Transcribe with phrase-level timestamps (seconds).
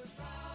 [0.00, 0.49] goodbye.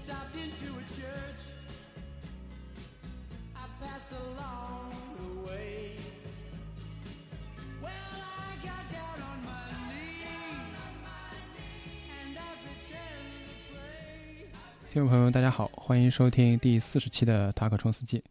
[0.00, 1.42] Stopped into a church.
[3.54, 5.94] I passed along the way.
[7.82, 7.90] Well,
[14.88, 18.24] 听众朋友们，大家好，欢迎收听第四十期的塔可冲司机。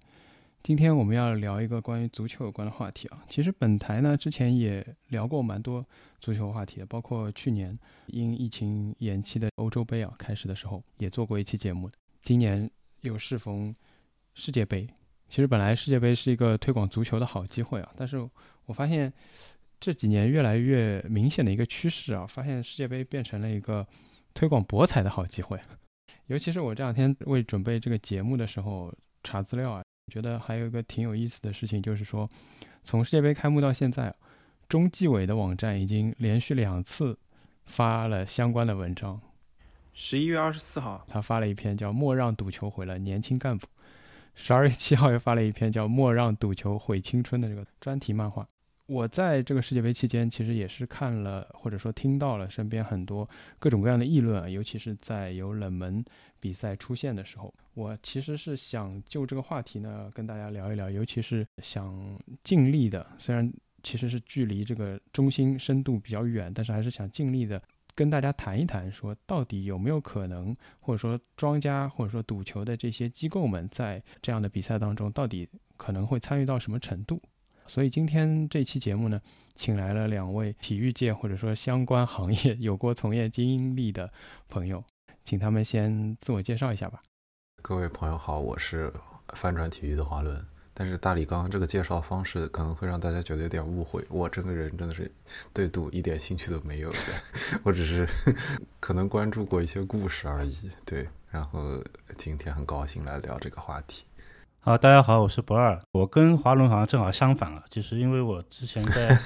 [0.64, 3.09] 今天我们要聊一个关于足球有关的话题。
[3.30, 5.86] 其实本台呢之前也聊过蛮多
[6.20, 7.78] 足球话题的，包括去年
[8.08, 11.90] 因疫情延期的欧洲杯啊开始的时候，也做过一期节目。
[12.24, 12.70] 今年
[13.02, 13.74] 又适逢
[14.34, 14.88] 世界杯，
[15.30, 18.18] 其实本来世界杯是一个推广足球的好机会啊，但是
[18.66, 19.12] 我发现
[19.80, 23.88] 这几年越来越明显的一个趋势啊，发现世界杯变成了一个
[24.34, 25.60] 推广博彩的好机会。
[26.28, 28.94] 尤其是我这两天为准备这个节目的时候
[29.24, 32.28] 查资料啊，觉得还有一个挺有意思的事情，就是说
[32.84, 34.14] 从世界杯开幕到现在，
[34.68, 37.18] 中纪委的网站已经连续两次
[37.66, 39.22] 发了相关的文章。
[39.94, 43.68] 十一月二十四号，他发了一篇叫“莫让赌球毁了年轻干部”；
[44.34, 48.48] 十二月七号又发了一篇叫“莫让赌球毁青春”的这个专题漫画。
[48.90, 56.04] 我在这个世界杯期间，其实也是看了或者说听到了身边很多各种各样的议论啊，尤其是在有冷门
[56.40, 67.62] 比赛出现的时候，我其实是想就这个话题呢跟大家聊一聊，尤其是想尽力的，虽然其实是距离这个中心深度比较远，但是还是想尽力的
[67.94, 75.48] 跟大家谈一谈，说到底有没有可能，或者说庄家或者说赌球的这些机构们在这样的比赛当中，到底
[75.78, 77.22] 可能会参与到什么程度？
[77.70, 79.22] 所以今天这期节目呢，
[79.56, 84.12] 请来了两位体育界或者说相关行业有过从业经历的
[84.50, 84.84] 朋友，
[85.24, 87.00] 请他们先自我介绍一下吧。
[87.62, 88.92] 各位朋友好，我是
[89.36, 90.44] 翻转体育的华伦。
[90.74, 95.12] 但是大理刚刚这个介绍方式可能会让大家觉得有点误会，我这个人真的是
[95.54, 96.98] 对赌一点兴趣都没有的，
[97.62, 98.08] 我只是
[98.80, 100.72] 可能关注过一些故事而已。
[100.86, 101.84] 对，然后
[102.18, 104.06] 今天很高兴来聊这个话题。
[104.62, 105.80] 好，大家好，我是博二。
[105.94, 109.18] 我跟华伦好像正好相反啊，就是因为我之前在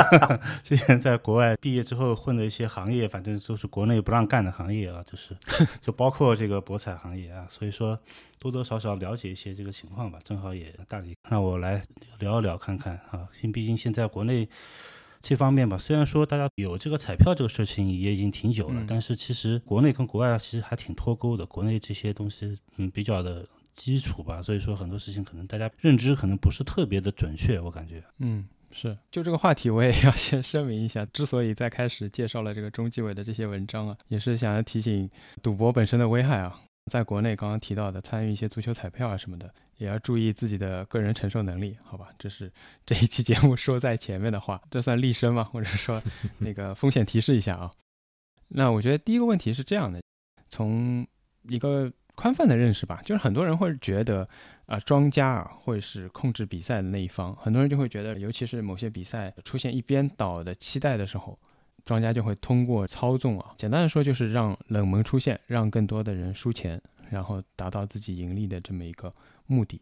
[0.64, 5.36] 之前在国外毕业之后混的一些行业，反正都是国内不让干的行业啊，就是
[5.82, 7.98] 就包括这个博彩行业啊，所以说
[8.38, 10.18] 多多少少了解一些这个情况吧。
[10.24, 11.84] 正好也大理让我来
[12.18, 14.48] 聊一聊看看啊，因毕竟现在国内
[15.20, 21.44] 这方面吧，虽然说大家有这个彩票这个事情也已经挺久了，嗯但是其实国内跟国外其实还挺脱钩的。
[21.44, 23.46] 国内这些东西嗯比较的
[23.78, 28.02] 基础吧，所以说很多事情可能大家认知可能不是特别的准确，我感觉。
[28.18, 35.08] 嗯，是，就这个话题，我也要先声明一下，之所以在开始介绍了这个中纪委的这些文章啊，也是想要提醒
[35.40, 36.60] 赌博本身的危害啊。
[36.90, 42.08] 在国内刚刚提到的参与一些足球彩票啊什么的，也要注意自己的个人承受能力，好吧？
[42.18, 42.50] 这是
[42.84, 45.44] 这一期节目说在前面的话，这算立身吗？
[45.44, 46.02] 或者说
[46.40, 47.70] 那个风险提示一下啊？
[48.48, 50.00] 那我觉得第一个问题是这样的，
[50.48, 51.06] 从
[51.42, 54.28] 一个宽泛的认识吧，就是很多人会觉得
[54.66, 61.38] 啊、庄家啊会是控制比赛的那一方，很多人就会觉得，尤其是某些比赛出现一边倒的期待的时候，
[61.84, 69.14] 庄家就会通过操纵啊，简单的说就是让冷门出现，让更多的人输钱，然后达到自己盈利的这么一个
[69.46, 69.80] 目的。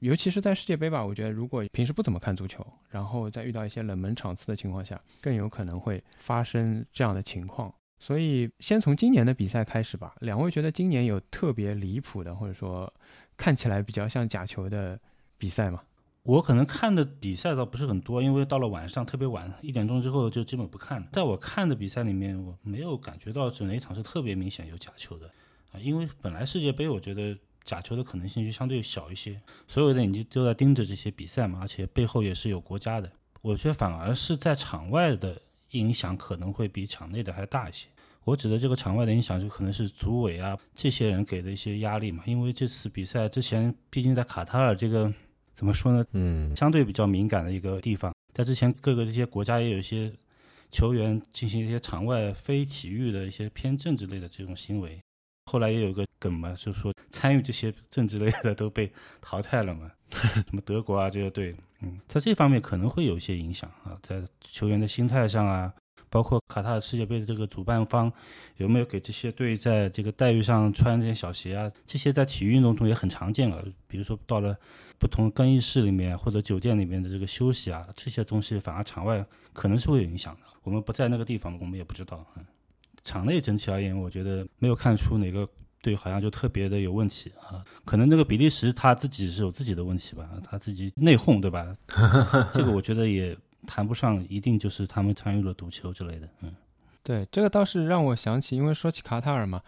[0.00, 7.72] 尤其是在世界杯吧，我觉得如果平时不怎么看足球，然后在遇到一些冷门场次的情况下，更有可能会发生这样的情况。
[7.98, 10.14] 所以，先从今年的比赛开始吧。
[10.20, 12.92] 两位觉得今年有特别离谱的，或者说
[13.36, 14.98] 看起来比较像假球的
[15.36, 15.82] 比赛吗？
[16.22, 21.08] 我可能看的比赛倒不是很多，因为到了晚上特别晚，一点钟之后就基本不看了。
[21.12, 25.26] 在我看的比赛里面，我没有感觉到有哪一场是特别明显有假球的
[25.72, 33.10] 啊，因为本来世界杯我觉得假球的可能性就相对小一些，所有的眼睛都在盯着这些比赛嘛，而且背后也是有国家的。
[33.40, 37.86] 我觉得反而是在场外的影响可能会比场内的还大一些。
[38.24, 45.10] 我指的这个场外的影响，就可能是组委啊这些人给的一些压力嘛，因为这次比赛之前，毕竟在卡塔尔这个
[45.54, 50.12] 怎么说呢，嗯，相对比较敏感的一个地方，在之前各个这些国家也有一些
[50.70, 55.00] 球员进行一些场外非体育的一些偏政治类的这种行为，
[55.48, 58.92] 后来也有个梗嘛，就是说参与这些政治类的都被
[59.22, 65.72] 淘汰了嘛， 什么德国啊这些队，嗯，在这方面可能会有一些影响啊，在球员的心态上啊，
[66.10, 68.12] 包括卡塔尔世界杯的这个主办方
[68.58, 71.72] 有没有给这些队在这个待遇上穿这些小鞋啊？
[71.86, 73.64] 这些在体育运动中也很常见了。
[73.86, 74.54] 比如说到了
[74.98, 79.24] 不同更衣室里面或者酒店里面的这个休息啊，这些东西反而场外
[79.54, 80.40] 可能是会有影响的。
[80.62, 82.22] 我们不在那个地方，我们也不知道。
[82.36, 82.44] 嗯，
[83.08, 85.48] 场内整体而言，我觉得没有看出哪个
[85.80, 87.64] 队好像就特别的有问题啊。
[87.84, 91.74] 可能那个比利时他自己是有自己的问题吧，他自己内讧，对吧？
[92.52, 93.36] 这个我觉得也。
[93.66, 96.54] 谈不上一定就是他们参与了赌球之类的，嗯，
[97.02, 99.60] 对，这个倒是让我想起，因为说起卡塔尔嘛，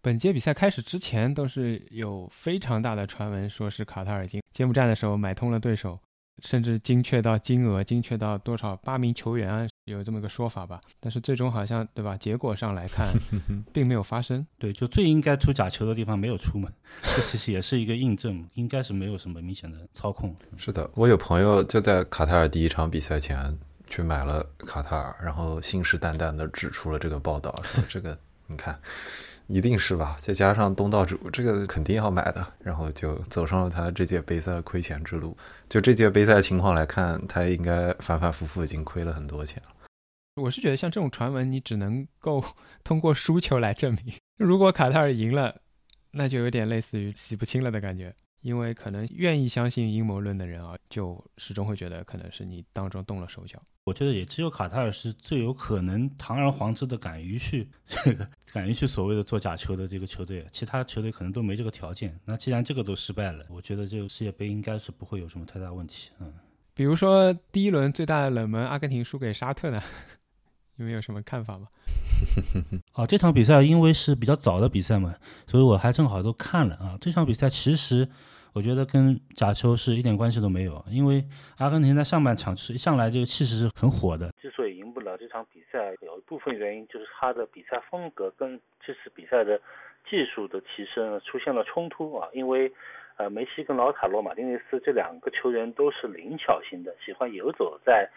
[0.00, 5.98] 本届比赛开始之前都是有非常大的传闻，说是卡塔尔已经揭幕战的时候买通了对手。
[6.42, 10.80] 甚至精确到金额，精确到多少八名球员啊，有这么个说法吧？
[11.00, 12.16] 但是最终好像对吧？
[12.16, 13.08] 结果上来看，
[13.72, 14.46] 并没有发生。
[14.58, 20.34] 对，就最应该出假球的地方没有出门，这其实也是一个印证，应该是没有什么明显的操控。
[20.56, 23.58] 是的，我有朋友就在卡塔尔第一场比赛前
[23.88, 28.78] 去买了卡塔尔，然后信誓旦旦的指出了这个报道，说这个你看。
[29.48, 35.34] 一定是吧，再加上东道主，这个肯定要买的，然后就走上了他这届杯赛亏钱之路。
[35.70, 39.70] 就这届杯赛情况来看，他应该反反复复已经亏了很多钱了。
[40.42, 42.44] 我是觉得像这种传闻，你只能够
[42.84, 44.14] 通过输球来证明。
[44.36, 45.56] 如果卡塔尔赢了，
[46.10, 48.14] 那就有点类似于洗不清了的感觉。
[48.42, 53.60] 因为可能愿意相信阴谋论的人啊，就始终会觉得可能是你当中动了手脚。
[53.88, 62.14] 我觉得也只有卡塔尔是最有可能堂而皇之的敢于去 这个敢于去所谓的做假球的这个球队，其他球队可能都没这个条件。
[62.26, 66.10] 那既然这个都失败了，我觉得这个世界杯应该是不会有什么太大问题。
[66.20, 66.30] 嗯，
[66.74, 69.82] 比如说第一轮最大的冷门阿根廷输给沙特呢，
[70.76, 71.68] 你们有什么看法吗？
[72.92, 75.14] 啊， 这场比赛因为是比较早的比赛嘛，
[75.46, 76.98] 所以我还正好都看了啊。
[77.00, 78.06] 这场比赛其实。
[78.52, 81.24] 我觉得跟假球是一点关系都没有，因为
[81.58, 84.32] 阿根廷在上半场是一上来这个气势是很火的。
[84.40, 89.60] 之所以赢不了这场比赛，有一部分原因就是他的比赛风格跟这次比赛的
[90.08, 92.28] 技术的提升出现了冲突啊。
[92.32, 92.72] 因为
[93.16, 98.08] 呃，梅西跟老塔罗马丁内斯这两个球员都是灵巧型的，喜欢游走在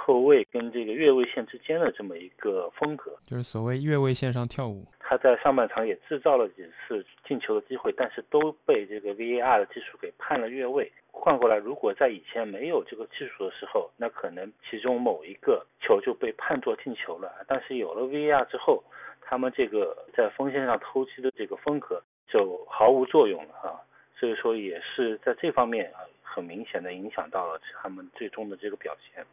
[0.00, 4.86] 后卫跟这个越位线之间的这么一个风格，就是所谓越位线上跳舞。
[5.00, 10.90] 他在上半场也制造了几次进球的机会，但是都被这个 VAR 的技术给判了越位。
[11.10, 17.44] 换过来，如果在以前没有这个技术的时候，那可能其中某一个球就被判作进球了。
[17.48, 18.82] 但是有了 VAR 之后，
[19.20, 23.80] 他们这个在锋线上偷鸡的这个风格就毫无作用了啊。
[24.18, 29.24] 所以说也是在这方面啊，很明显的影响到了他们最终的这个表现。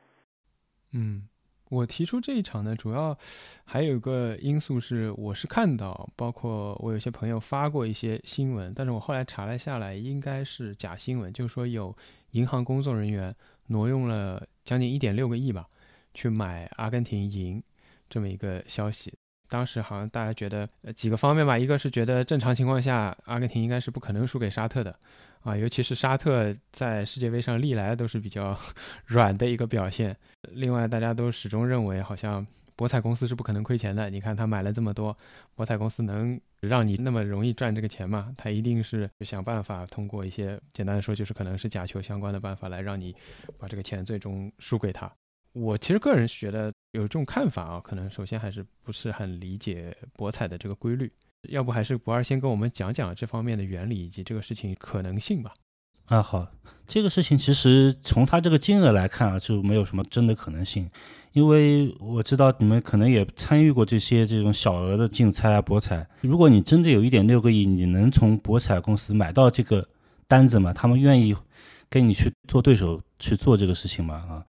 [0.95, 1.27] 嗯。
[1.69, 3.17] 我提出这一场呢，主要
[3.65, 11.93] 还有个因素是，我是看到，包括我有些朋友发过一些新闻，但是我后来查了下来，应该是假新闻，就是说有
[12.31, 15.67] 银行工作人员挪用了将近一点六个亿吧，
[16.13, 17.61] 去买阿根廷银
[18.07, 19.11] 这么一个消息。
[19.49, 24.95] 当时好像大家觉得呃几个方面吧，一个是觉得正常情况下阿根廷应该是不可能输给沙特的。
[25.43, 28.57] 啊，尤其是沙特在世界杯上历来都是比较
[29.05, 30.17] 软的一个表现。
[30.53, 32.43] 另外，大家都始终认为，好像
[32.75, 34.09] 博彩公司是不可能亏钱的。
[34.09, 35.15] 你看他买了这么多，
[35.53, 38.33] 博彩公司能让你那么容易赚这个钱吗？
[38.35, 43.15] 他一定是想办法通过一些简单的说，就是可能是假球相关的办法来让你
[43.59, 45.11] 把这个钱最终输给他。
[45.55, 51.11] 我其实个人觉得有这种看法啊，可能首先还是不是很理解博彩的这个规律。
[51.49, 55.53] 要不还是不二先跟我们讲讲这方面的原理以及这个事情可能性吧。
[56.07, 56.45] 啊，好，
[56.85, 60.89] 这个事情其实从它这个金额来看啊，就没有什么真的可能性，
[61.31, 66.07] 因为我知道你们可能也参与过这些这种小额的竞猜啊、博彩。
[66.21, 69.87] 如果你真的有一点六个亿，你能从博彩公司买到这个
[70.27, 70.73] 单子吗？
[70.73, 71.35] 他们愿意
[71.89, 74.15] 跟你去做对手去做这个事情吗？
[74.29, 74.45] 啊，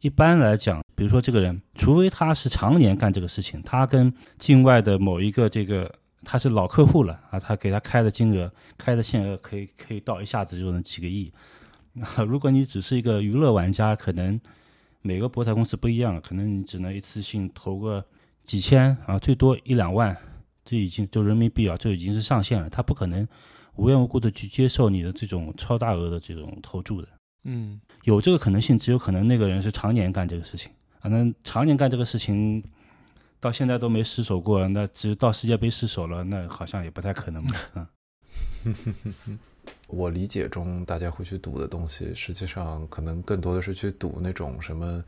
[0.00, 5.94] 一般来讲，比如说这个人，除非他是常年干这个事情，他跟境外的某一个这个。
[6.22, 11.32] 他是老客户了啊，他给他开的金额、开的限额可以可以到一下子就能几个亿。
[12.28, 14.38] 如果你只是一个娱乐玩家，可能
[15.00, 18.04] 每个博彩公司不一样，可能你只能一次性投个
[18.44, 20.14] 几千啊，最多一两万，
[20.62, 22.68] 这已经就人民币啊，这已经是上限了。
[22.68, 23.26] 他不可能
[23.76, 27.08] 无缘无故的去接受你的这种超大额的这种投注的。
[27.44, 30.70] 嗯，有这个可能性，只有可能那个人是常年干这个事情
[31.00, 32.62] 反正常年干这个事情。
[33.42, 37.88] 到现在都没失手过，那只到世界杯失手了，那好像也不太可能吧？
[38.66, 39.38] 嗯，
[39.88, 45.02] 我理解中大家会去赌的东西，实际上可能更多的是去赌那种什么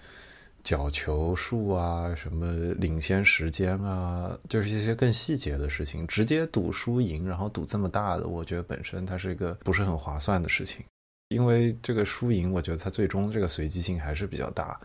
[0.64, 6.06] 角球数啊，什么领先时间啊，就是一些更细节的事情。
[6.06, 10.82] 直接赌输赢，然后赌这么大的，我觉得本身它是一个不是很划算的事情。
[11.32, 14.78] 因为这个输赢，我觉得它最终这个随机性还是比较大。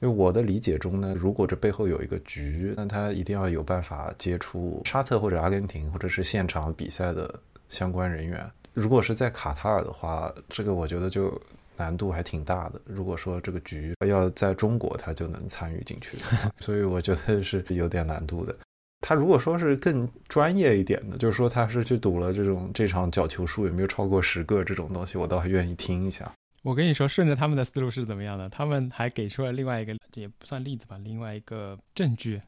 [0.00, 7.32] 因为我的理解中呢，如果这背后有一个局，那他一定要有办法接触沙特或者阿根廷，或者是现场比赛的
[7.68, 8.44] 相关人员。
[8.74, 11.40] 如果是在卡塔尔的话，这个我觉得就
[11.76, 12.80] 难度还挺大的。
[12.84, 16.18] 如果说这个局要在中国，他就能参与进去，
[16.58, 18.56] 所以我觉得是有点难度的。
[19.02, 26.32] 他如果说是更专业一点的，就是说他是去赌了这种这场角球数有没有超过十个这种东西，我倒还愿意听一下。
[26.62, 28.48] 我跟你说，顺着他们的思路是怎么样的？
[28.48, 32.40] 他们还给出了另外一个，这也不算例子吧，另外一个证据，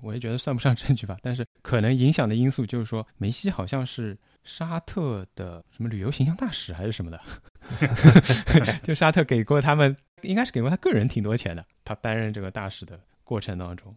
[0.00, 1.16] 我也觉得算不上证据吧。
[1.20, 7.20] 但是可能影响的因素就是说，梅西好像是沙特的什么旅游形象大使还是什么的，
[8.84, 11.64] 就沙特给过他们，应该是给过他个人挺多钱的。
[11.84, 13.92] 他担任这个大使的过程当中，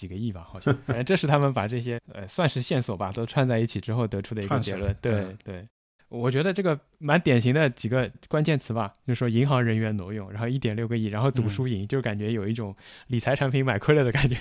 [0.00, 0.74] 几个亿吧，好像。
[0.86, 4.96] 反正这是他们把这些呃算是线索吧，都串在一起之后得出的一个结论。
[5.02, 5.68] 对嗯对。
[6.08, 12.74] 我觉得这个蛮典型的几个关键词吧，就是说银行人员挪用，然后一点六个亿，然后赌输赢，就感觉有一种
[13.08, 14.36] 理财产品买亏了的感觉。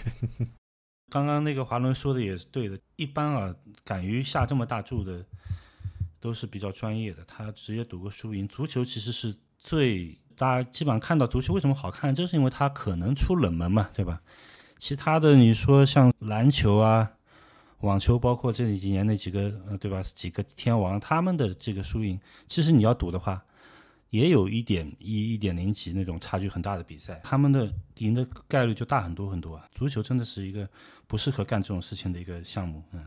[1.12, 5.24] 刚刚那个华伦说的也是对的，一般啊，敢于下这么大注的
[6.20, 8.48] 都是比较专业的，他直接赌个输赢。
[8.48, 14.22] 足球其实是最大家基本上看到足球为什么好看，就是因为它可能出冷门嘛，对吧？
[14.80, 17.12] 其他的你说像篮球啊、
[17.82, 20.02] 网球，包括这几年那几个，对吧？
[20.02, 23.44] 几个天王他们的这个输赢，其实你要赌的话，
[24.10, 29.66] 也有一点一、一点零几那种差距很大的比赛，他们的赢的概率就大很多很多啊。
[29.72, 30.68] 足球真的是一个
[31.06, 33.06] 不适合干这种事情的一个项目，嗯。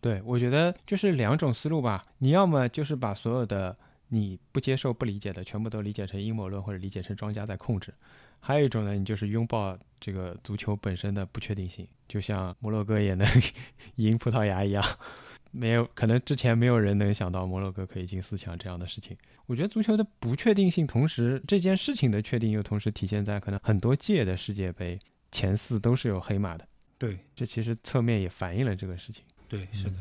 [0.00, 2.04] 对，我觉得就是两种思路吧。
[2.18, 3.76] 你要么就是把所有的
[4.08, 7.90] 你不接受、不理解的，全部都理解成阴谋论，或者理解成庄家在控制；
[8.40, 13.26] 还有一种呢，你就是拥抱这个足球本身的不确定性，就像摩洛哥也能
[13.96, 14.84] 赢葡萄牙一样。
[15.50, 19.16] 没有，可能之前没有人能想到摩洛哥可以进四强这样的事情。
[19.46, 24.98] 我觉得足球的不确定性，同时这件事情的确定又同时体现在可能很多届的世界杯
[25.32, 26.68] 前四都是有黑马的。
[26.98, 29.24] 对这其实侧面也反映了这个事情。
[29.48, 29.96] 对，是的，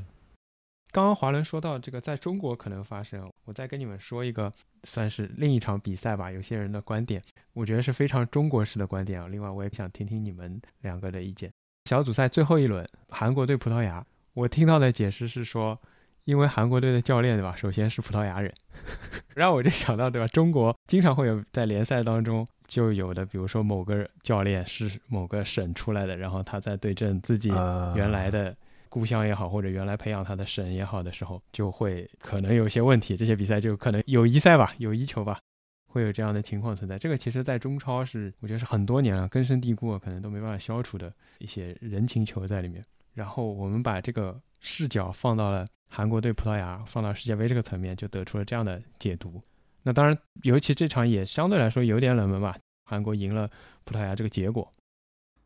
[0.98, 4.52] 刚刚华伦说到这个在中国可能发生，我再跟你们说一个
[4.84, 7.22] 算是另一场比赛吧，有些人的观点，
[7.54, 9.28] 我觉得是非常中国式的观点啊。
[9.28, 11.54] 另外，我也想听听你们两个的意见。
[11.86, 15.80] 小组赛最后一轮，韩国对葡萄牙，我听到的解释是说，
[16.24, 18.52] 因为韩国队的教练对吧，首先是葡萄牙人，
[19.36, 27.50] 让我就想到对吧，中国经常会有在联赛当中就有的，比如说某个教练是某个省出来的，然后他在对阵自己
[27.94, 28.58] 原来的
[28.90, 33.16] 故乡也好，或者原来培养他的省也好的时候，就会可能有些问题。
[33.16, 35.40] 这些比赛就可能友谊赛吧，友谊球吧，
[35.88, 36.98] 会有这样的情况存在。
[36.98, 42.84] 这个其实在中超是我觉得是很多年了，根深蒂固，可能都没办法消除的一些人情球在里面。
[43.14, 49.42] 然后我们把这个视角放到了韩国对葡萄牙，放到世界杯这个层面，就得出了这样的解读。
[49.84, 53.50] 那当然，尤其这场也相对来说有点冷门吧，韩国赢了
[53.86, 54.72] 葡萄牙这个结果。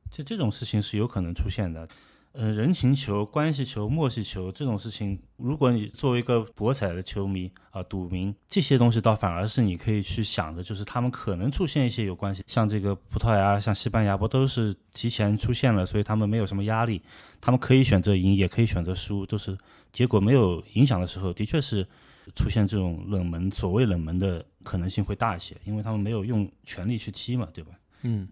[0.10, 1.88] 就这种事情是有可能出现的。
[2.34, 17.02] 呃，人情球、关系球、默契球这种事情，如果你作为一个博彩的球迷啊、赌民，这些东西倒反而是你可以去想的，就是他们可能出现一些有关系，像这个葡萄牙、像西班牙，不都是提前出现了，所以他们没有什么压力，
[17.42, 19.58] 他们可以选择赢，也可以选择输，都是
[19.92, 21.86] 结果没有影响的时候，的确是
[22.34, 27.72] 出现这种冷门，所谓冷门的可能性会大一些，因为他们没有用全力去踢嘛，对吧？
[28.04, 28.30] 嗯，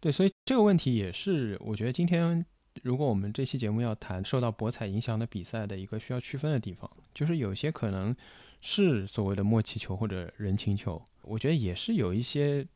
[0.00, 2.44] 对，所以这个问题也是我觉得今天
[2.82, 8.14] 如果我们这期节目要谈受到博彩影响的比赛的一个需要区分的地方，就是有些可能
[8.60, 12.66] 是所谓的默契球或者人情球，我觉得也是有一些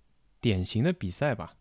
[0.41, 1.55] 典型的比赛吧，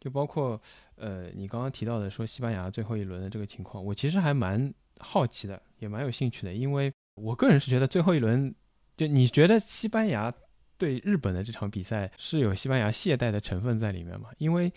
[0.00, 0.60] 就包括
[0.96, 8.54] 呃你刚刚提到的说西班牙最后一轮的这个情况，我其实还蛮好奇的，也蛮有兴趣的，因为我个人是觉得最后一轮，
[8.96, 10.32] 就你觉得西班牙
[10.78, 14.28] 对日本的这场比赛是有西班牙懈怠的成分在里面嘛？
[14.38, 14.72] 因为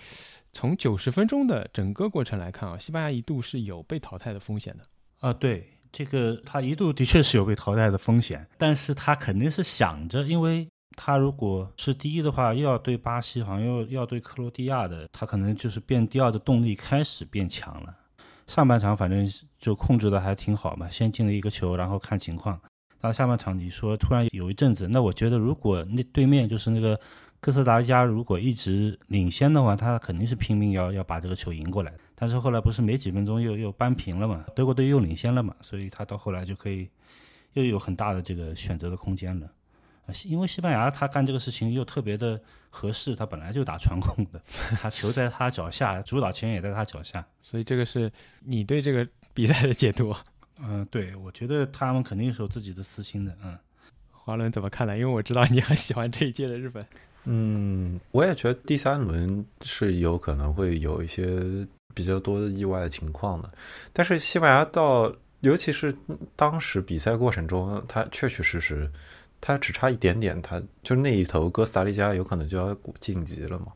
[0.51, 4.83] 从九十分钟的整个过程来看啊，西班牙一度是有被淘汰的风险的。
[5.19, 10.67] 啊，对，这个他一度的确是有被淘汰的风险，但是他肯定是想着，因为
[10.97, 17.95] 他如果是第一的话，又要对巴西，好像又要对克罗地亚的，他可能就是变第二的动力开始变强了。
[18.47, 19.25] 上半场反正
[19.59, 22.59] 就控制的还挺好嘛，先进了一个球，然后看情况。
[23.01, 26.97] 到下半场你说突然有一阵子，那我觉得如果那对面就是那个
[27.39, 31.91] 哥斯达黎加，如果一直领先的话，他肯定是拼命要要把这个球赢过来。
[32.13, 36.87] 但是后来不是没几分钟又又扳平了嘛，德国队又领先了嘛，所以他到后来就可以
[37.53, 39.51] 又有很大的这个选择的空间了。
[40.05, 42.39] 啊，西因为西班牙他干这个事情又特别的
[42.69, 44.39] 合适，他本来就打传控的，
[44.79, 47.25] 他球在他脚下，主导权也在他脚下。
[47.41, 48.11] 所以这个是
[48.45, 50.15] 你对这个比赛的解读。
[50.63, 53.35] 嗯，对，我觉得他们肯定是有自己的私心的。
[53.43, 53.57] 嗯，
[54.11, 54.97] 华华伦怎么看呢？
[54.97, 56.85] 因为我知道你很喜欢这一届的日本。
[57.25, 61.27] 嗯，我也觉得第三轮是有可能会有一些
[61.93, 63.51] 比较多的意外的情况的，
[63.91, 65.93] 但是西班牙到，尤其是
[66.35, 68.89] 当时比赛过程中，他确确实实，
[69.41, 73.67] 他只差一点点，他就那一头哥斯达黎加有可能就要晋级了嘛。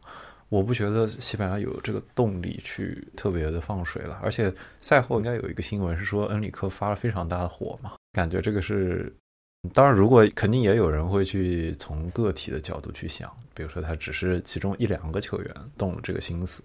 [0.55, 9.13] 我不觉得西班牙有这个动力去特别的放水了，而且赛后应该有一个新闻是说恩里克发了非常大的火嘛，感觉这个是。
[9.74, 16.63] 当然，如果肯定也有人会去从个体的角度去想，比如说他只是其中一两个球员动了这个心思，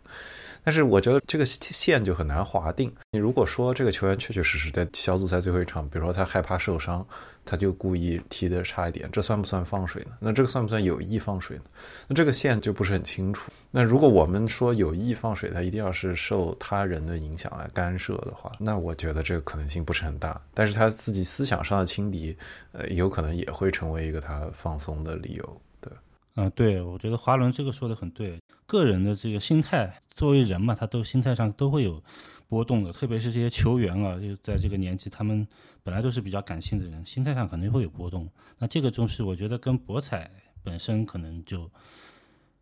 [0.64, 2.92] 但是我觉得这个线就很难划定。
[3.12, 7.06] 你如果说这个球员确确实实在小组赛最后一场，比如说他害怕受伤，
[7.44, 10.12] 他就故意踢的差一点，这算不算放水呢？
[10.20, 11.62] 那这个算不算有意放水呢？
[12.08, 13.50] 那这个线就不是很清楚。
[13.70, 20.40] 那如果我们说有意放水，他一定要是受他人的影响来干涉的话，那我觉得这个可能性不是很大。
[20.52, 22.36] 但是他自己思想上的轻敌，
[22.72, 25.60] 呃，有可能也会成为一个他放松的理由。
[25.80, 25.92] 对，
[26.36, 32.02] 嗯，对，我觉得华伦这个说的很对，个人的这个心态，作为人嘛，他都心态上都会有。
[32.50, 35.46] 波动的，特别是这些球员啊，就在这个年纪，他们
[35.84, 38.28] 本来都是比较感性的人，心态上可能会有波动。
[38.58, 40.28] 那这个东西，我觉得跟博彩
[40.60, 41.70] 本身可能就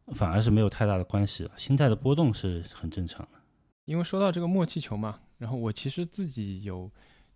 [0.08, 1.48] 反而是没有太大的关系。
[1.56, 3.38] 心态的波动是很正常的。
[3.86, 6.90] 因为说到这个默契球嘛，然后我其实自己有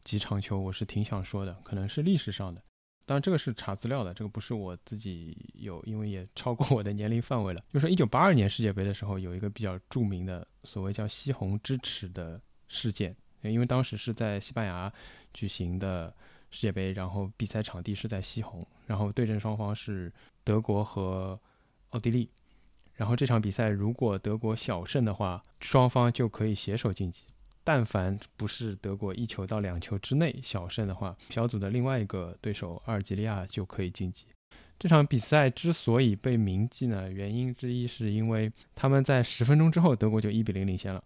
[0.05, 2.62] 几场球，我是挺想说的，可能是历史上的。
[3.04, 7.62] 当然，这个是查资料的，这个不是我自己有，因为也超过我的年龄范围了。
[7.73, 14.92] 就是一九八二年世界杯的时候，有一个比较著名的所谓叫“西红之耻”的事件，因为当时是在西班牙
[15.35, 16.14] 举行的
[16.50, 20.12] 世界杯，然后比赛场地是在西红，然后对阵双方是
[20.44, 21.38] 德国和
[21.90, 22.30] 奥地利，
[22.94, 27.25] 然后这场比赛如果德国小胜的话，双方就可以携手晋级。
[27.64, 34.26] 但凡不是德国一球到两球之内小胜的话，小组的另外一个对手阿尔及利亚就可以晋级。
[34.78, 41.02] 这场比赛之所以被铭记呢，原因之一是因为他们在十分钟之后德国就一比零领先了。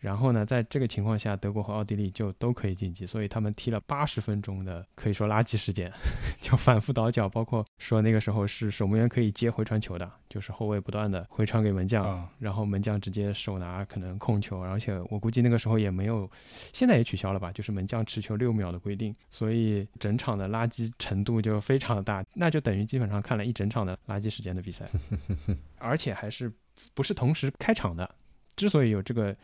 [0.00, 5.92] 然后呢，在这个情况下，德国和奥地利就都可以晋级，所以他们踢了八十分钟的可以说垃圾时间，
[6.40, 16.30] 就反复倒脚，包括说那个时候是守门员可以接回传球的，就是后卫不断的回传给门将，然后门将直接手拿可能控球，而且我估计那个时候也没有，
[16.72, 24.86] 现在也取消了吧，就是门将持球六秒的规定，所以整场的垃圾程度就非常大，那就等于基本上看了一整场的垃圾时间的比赛，
[25.78, 26.52] 而且还是
[26.94, 28.08] 不是同时开场的，
[28.54, 29.34] 之所以有这个。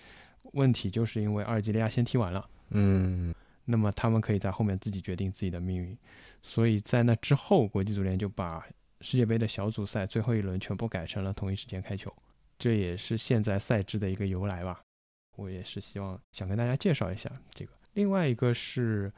[0.52, 5.96] 问题就是因为阿尔及利亚先踢完了，嗯，那么他们可以在后面自己决定自己的命运，
[6.42, 8.64] 所以在那之后，国际足联就把
[9.00, 12.14] 世界杯的小组赛最后一轮全部改成了同一时间开球，
[12.58, 14.80] 这也是现在赛制的一个由来吧。
[15.36, 17.72] 我也是希望想跟大家介绍一下这个。
[17.94, 19.12] 另外一个是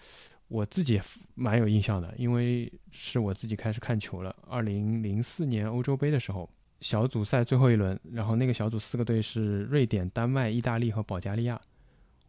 [0.48, 1.00] 我自己
[1.34, 4.34] 蛮有印象的，因为是我自己开始看球了。
[4.48, 6.48] 二零零四年欧洲杯的时候。
[6.80, 11.60] 小组赛最后一轮，然后那个小组四个队是瑞典、丹麦、意大利和保加利亚。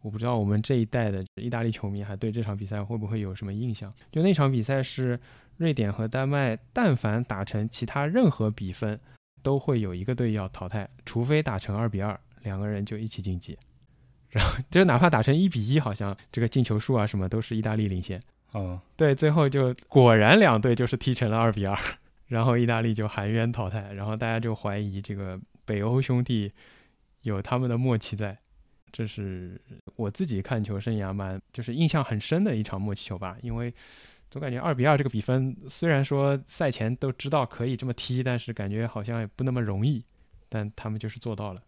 [0.00, 3.92] 我不知道我们这一代的意大利球迷还对这场比赛会不会有什么印象？
[4.12, 5.18] 就那场比赛是
[5.56, 8.98] 瑞典和丹麦，但凡打成其他任何比分，
[9.42, 13.58] 都会有一个队要淘汰，除非打成二比二，两个人就一起晋级。
[14.30, 18.20] 然后就哪怕打成一比一，好像这个进球数啊什么都是意大利领先。
[18.52, 21.76] 哦，对，最后就果然两队就是踢成了二比二。
[22.28, 26.52] 然后意大利就含冤淘汰，然后大家就怀疑这个北欧兄弟
[27.22, 28.38] 有他们的默契在，
[28.92, 29.60] 这是
[29.96, 33.74] 我自己看球生涯蛮就是印象很深的一场默契球吧，因为
[34.30, 40.04] 总感觉二比二这个比分，虽然说赛前都知道可以这么踢，但是感觉好像也不那么容易，
[40.48, 41.62] 但他们就是做到了。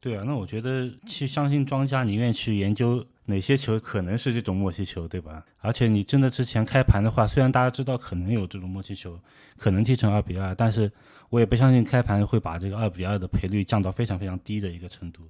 [0.00, 5.44] 对啊，那我觉得去相信庄家，宁愿去研究哪些球可能是这种默契球，对吧？
[5.58, 9.20] 而且你真的之前开盘的话，虽然大家知道可能有这种默契球，
[9.58, 10.90] 可能踢成二比二，但是
[11.28, 15.28] 我也不相信开盘会把这个二比二的赔率降到非常非常低的一个程度，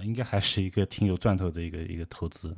[0.00, 2.54] 应该还是一个挺有赚头的一个一个投资。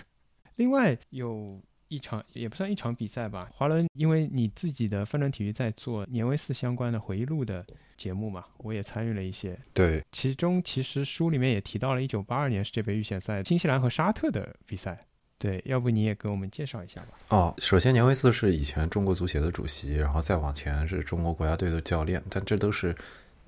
[0.56, 1.60] 另外有。
[1.88, 7.64] 一场也不算一场比赛吧，华伦，因为你自己的翻转体育在做年维四相关的回忆录的
[7.96, 9.56] 节目嘛，我也参与了一些。
[9.72, 14.98] 对，其中其实书里面也提到了1982年世界杯预选赛新西兰和沙特的比赛。
[15.38, 17.18] 对，要不你也给我们介绍一下吧？
[17.28, 22.96] 哦，首先年维四是以前中国足协的主席，然后再往前是中国国家队的教练，但这都是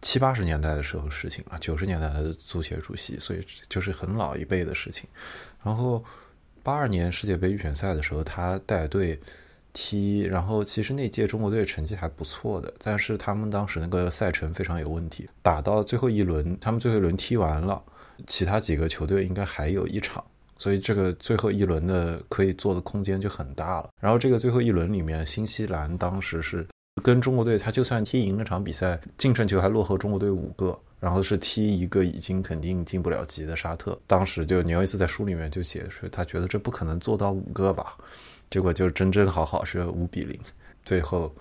[0.00, 5.08] 七八十年代的时候事情了，九十年代的足协主席，所以就是很老一辈的事情。
[5.64, 6.04] 然后。
[6.68, 9.18] 八二年世界杯预选赛的时候，他带队
[9.72, 17.82] 踢，然后其实那届中国队成绩还不错的，但是他们当时那个赛程非常有问题，打到最后一轮，他们最后一轮踢完了，
[18.26, 20.22] 其他几个球队应该还有一场，
[20.58, 23.88] 所以这个最后一轮的可以做的空间就很大了。
[23.98, 33.98] 然后这个最后一轮里面，新西兰当时是跟中国队，他就算踢赢那场比赛，净胜球还落后中国队五个，然后是踢一个已经肯定进不了级的沙特。
[34.06, 37.96] 当时就牛伊斯在书里面就写说，他觉得这不可能做到五个吧，
[38.50, 40.38] 结果就真真好好是五比零，
[40.84, 41.34] 最后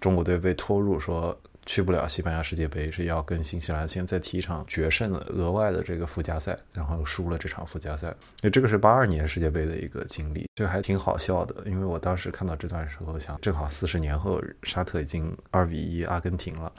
[0.00, 1.38] 中国队被拖入说。
[1.68, 8.08] 去不了西班牙世界杯，是要跟新西兰先再踢一场决胜的额外的这个附加赛，然后输了这场附加赛。
[8.08, 11.54] 因为这个是八二年世界杯的一个经历，就还挺好笑的。
[11.66, 16.72] 因为我当时看到这段时候，想正好四十年后沙特已经二比一阿根廷了，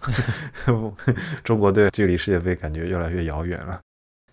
[1.46, 3.80] 中国队距离世界杯感觉越来越遥远了。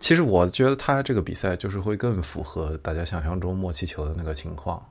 [0.00, 4.82] 其实我觉得他这个比赛就是会更符合大家想象中默契球的那个情况。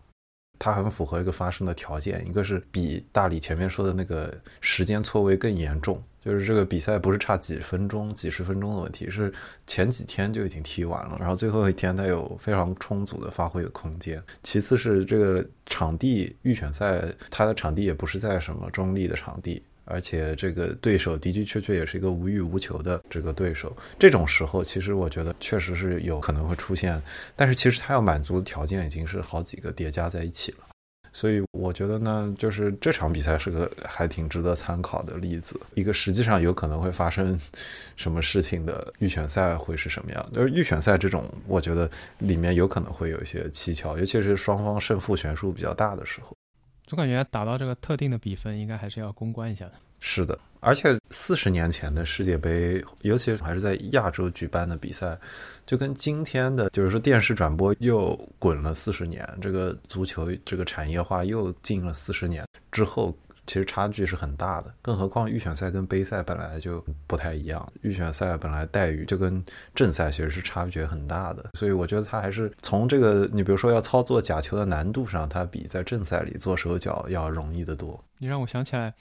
[0.57, 9.31] 它很符合一个发生的条件，一个是比大理前面说的那个时间错位更严重，就是这个比赛不是差几分钟、几十分钟的问题，是
[9.67, 14.21] 前几天就已经踢完了，然后最后一天它有非常充足的发挥的空间。
[14.43, 19.61] 其次是这个场地预选赛，它的场地也不是在什么中立的场地。
[19.85, 27.01] 而且这个对手的的确确也是一个无欲无求的这个对手，这种时候其实我觉得确实是有可能会出现，
[27.35, 30.59] 但是其实他要满足的条件已经是好几个叠加在一起了，
[31.13, 37.39] 所以我觉得呢，就是这场比赛是个还挺值得参考的例子，一个实际上有可能会发生
[37.95, 46.34] 什么事情的预选赛会是什么样，就是预选赛这种，我觉得里面有可能会有一些蹊跷，尤其是双方胜负悬殊比较大的时候。
[46.85, 49.73] 总感觉打到这个特定的比分，应该还是要公关一下的。
[49.99, 55.17] 是的，而且四十年前的世界杯，尤其还是在亚洲举办的比赛，
[55.65, 63.15] 就跟今天的，就是说电视转播又滚了四十年，这个足球这个产业化又进了四十年之后。
[63.47, 67.65] 其实差距是很大的，更何况预选赛跟杯赛本来就不太一样。
[67.81, 78.03] 预选赛本来待遇就跟正赛其实是差距很大的，所以我觉得他还是从这个，你比如说要操作假球的难度上，他比在正赛里做手脚要容易得多。
[78.17, 78.93] 你让我想起来，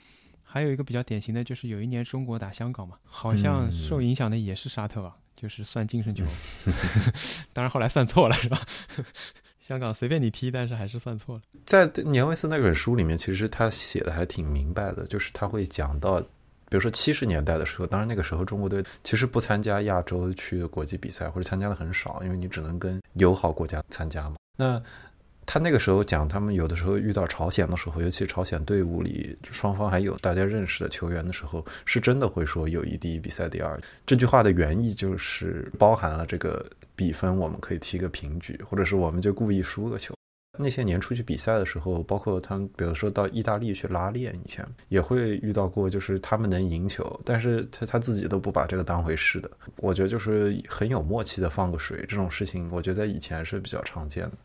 [0.43, 6.23] 还有一个比较典型的就是有一年中国打香港嘛， 好像受影响的也是沙特吧，就是算净胜球，
[7.53, 8.61] 当然后来算错了是吧？
[9.65, 11.41] 香港随便你踢，但是还是算错了。
[11.65, 16.21] 在年维斯那本书里面，其实他写的还挺明白的，就是他会讲到，
[16.69, 24.35] 比如说七十年代的时候，当然那个时候中国队其实不参加亚洲区的国际比赛，或者参加的很少，因为你只能跟友好国家参加嘛。
[24.55, 24.79] 那
[25.47, 33.81] 他那个时候讲，他们有的时候遇到朝鲜的时候，尤其朝鲜队伍里双方还有大家认识的球员的时候，是真的会说友谊第一，比赛第二。
[34.05, 36.63] 这句话的原意就是包含了这个
[36.95, 40.13] 比分，我们可以踢个平局，或者是我们就故意输个球。
[40.57, 49.51] 那些年出去比赛的时候，包括他们，比如说到意大利去拉练，以前也会遇到过，就是他们能赢球，但是他他自己都不把这个当回事的。
[49.79, 54.37] 我觉得就是很有默契的放个水，这种事情，我觉得在以前是比较常见的。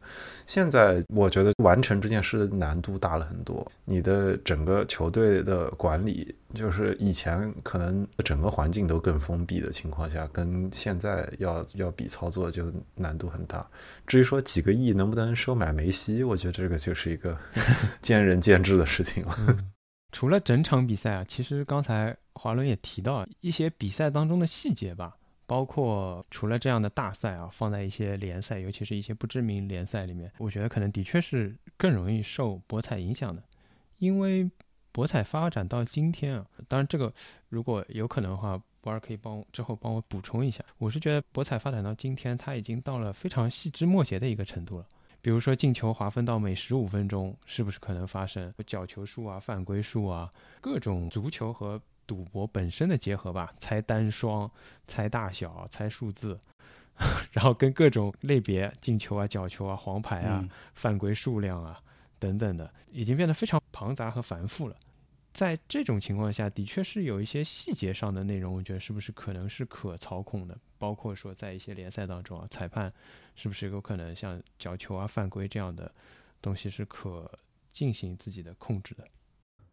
[0.50, 6.34] 现在我觉得完成这件事的难度大了很多，你的整个球队的管理。
[6.52, 12.64] 就是以前可能整个环境都更封闭的情况下，跟现在要要比操作就
[12.96, 13.64] 难度很大。
[14.08, 17.38] 至于说几个亿能不能收买梅西，我觉得这个就是一个
[18.02, 19.36] 见仁见智的事情了。
[20.10, 25.16] 除了整场比赛啊，其实刚才华伦也提到一些比赛当中的细节吧，
[25.50, 33.42] 包括除了这样的大赛啊，放在一些联赛，尤其是一些不知名联赛里面，我觉得可能的确是更容易受博彩影响的，
[33.98, 34.48] 因为。
[34.92, 37.14] 博彩发展到今天啊，当然这个
[37.48, 40.64] 如果有可能的话，博尔可以帮之后帮我补充一下。
[40.78, 44.86] 我是觉得博彩发展到今天，它已经到了非常细枝末节的一个程度了。
[45.22, 50.28] 比如说进球划分到每十五分钟，是不是可能发生角球数啊、犯规数啊，
[50.60, 53.54] 各种足球和赌博本身的结合吧？
[53.56, 54.50] 猜单双、
[54.88, 56.40] 猜大小、猜数字，
[57.30, 60.44] 然后跟各种类别进球啊、角球啊、黄牌啊、
[60.74, 61.80] 犯规数量啊。
[62.18, 64.76] 等等的，已经变得非常庞杂和繁复了。
[65.32, 70.58] 在这种情况下，的确是有一些细节上的内容，我觉得是不是可能是可操控的？
[70.78, 72.92] 包括说，在一些联赛当中啊，裁判
[73.36, 75.94] 是不是有可能像角球啊、犯规这样的
[76.42, 77.30] 东西是可
[77.72, 79.06] 进行自己的控制的？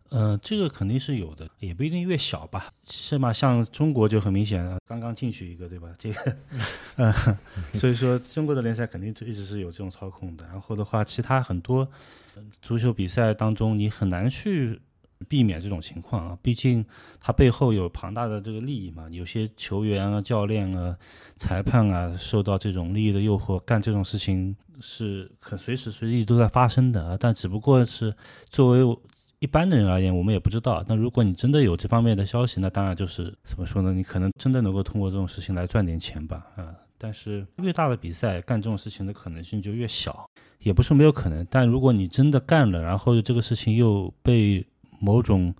[0.09, 3.33] 呃，这个肯定是有的，也不一定越小吧，是吗？
[3.33, 5.89] 像中国就很明显啊，刚刚进去一个，对吧？
[5.99, 6.37] 这个，
[6.95, 7.13] 呃，
[7.75, 10.45] 所以说中国的联赛肯定就一直是有这种操控的。
[10.45, 11.85] 然后的话，其他很多
[12.61, 14.79] 足球比赛当中，你很难去
[15.27, 16.85] 避免这种情况啊，毕竟
[17.19, 19.09] 它背后有庞大的这个利益嘛。
[19.09, 20.95] 有些球员啊、教练啊、
[21.35, 27.17] 裁判啊，受到这种利益的诱惑，干这种事情是很随时随地都在发生的啊。
[27.19, 28.15] 但只不过是
[28.49, 28.97] 作为。
[29.39, 30.83] 一般的人而言，我们也不知道。
[30.87, 33.93] 那如果你真的有这方面的消息，那当然就是怎么说呢？
[33.93, 36.47] 你可能真的能够通过这种事情来赚点钱吧？
[36.55, 40.27] 啊，但是越大的比赛干这种事情的可能性就越小，
[40.59, 41.45] 也不是没有可能。
[41.51, 44.65] 但如果你真的干了，然后这个事情又被
[44.99, 45.53] 某种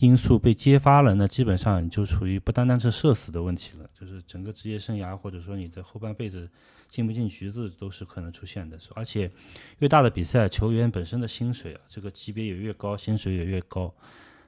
[0.00, 6.48] 因素被揭发了，那基本上你就处于不单单是社死的问题了，就是整个职业生涯或者说你的后半辈子
[6.88, 8.78] 进不进局子都是可能出现的。
[8.94, 9.30] 而且
[9.78, 13.94] 越大的比赛，球员本身的薪水啊，这个级别也越高，薪水也越高，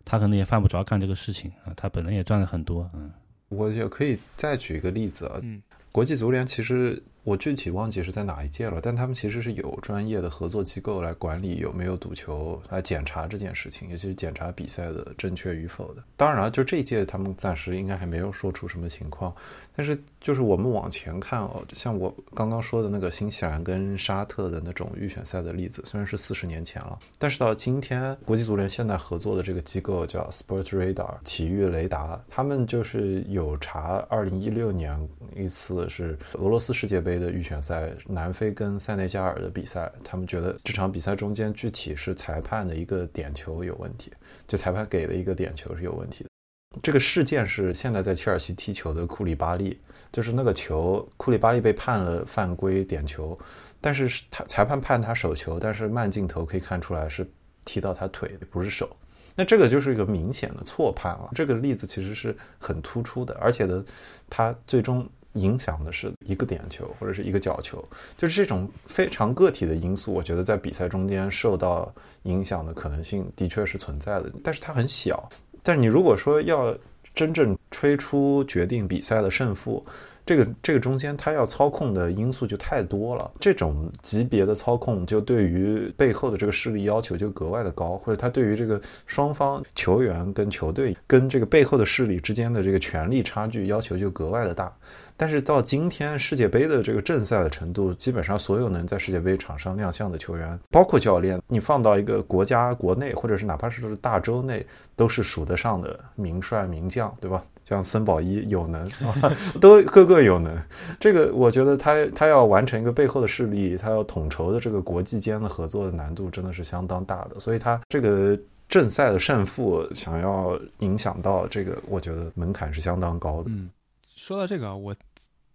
[0.04, 3.10] 他可能也犯不着干这个事情啊，他本人也赚了很多，嗯。
[3.48, 5.62] 我也可以再举一个例子啊，嗯
[5.92, 16.02] 国际足联其实我具体忘记是在哪一届了，但他们其实是有专业的合作机构来管理有没有赌球，来检查这件事情，尤其是检查比赛的正确与否的。
[16.16, 19.32] 当然了，就这一届他们暂时应该还没有说出什么情况，
[19.74, 44.12] 但是就是我们往前看哦，像我刚刚说的那个新西兰跟沙特的那种预选赛的例子，虽然是四十年前了，但是到今天，国际足联现在合作的这个机构叫 Sport Radar 体育雷达，他们就是有查二零一六年一次是俄罗斯世界杯的预选赛，南非跟塞内加尔的比赛，他们觉得这场比赛中间具体是裁判的一个点球有问题，
[44.46, 46.31] 就裁判给的一个点球是有问题的。
[46.80, 49.78] 这个事件是现在在切尔西踢球的库里巴利，
[50.10, 53.38] 就是那个球，库里巴利被判了犯规点球，
[53.80, 57.28] 但是他裁判判他手球，但是慢镜头可以看出来是
[57.64, 58.88] 踢到他腿，不是手。
[59.34, 61.30] 那这个就是一个明显的错判了。
[61.34, 63.84] 这个例子其实是很突出的，而且呢，
[64.28, 67.82] 它最终影响的是一个点球或者是一个角球，
[68.18, 71.92] 就是这种非常个体的因素，我觉得在比赛中间受到
[72.24, 75.28] 影响的可能性的确是存在的，但是它很小。
[75.62, 76.76] 但你如果说要
[77.14, 79.84] 真正吹出决定比赛的胜负，
[80.24, 83.30] 这个这个中间它要操控的因素就太多了。
[83.40, 94.72] 这种级别的操控，就对于背后的这个势力要求就格外的高，或者他对于这个双方球员跟球队跟这个背后的势力之间的这个权力差距要求就格外的大。
[95.16, 104.64] 但是到今天世界杯的这个正赛的程度，基本上所有能在世界杯场上亮相的球员，包括教练，你放到一个国家国内，或者是哪怕是大洲内，
[104.96, 107.44] 都是数得上的名帅名将，对吧？
[107.64, 108.84] 像森保一有能，
[109.22, 110.56] 啊、 都个个有能。
[110.98, 118.38] 这个我觉得他他要完成一个背后的势力，他要统筹的这个国际间的合作的难度真的是相当大的，所以他这个。
[118.68, 123.50] 正赛的胜负想要影响到这个，我觉得门槛是相当高的。
[123.50, 123.68] 嗯，
[124.16, 124.96] 说到这个，我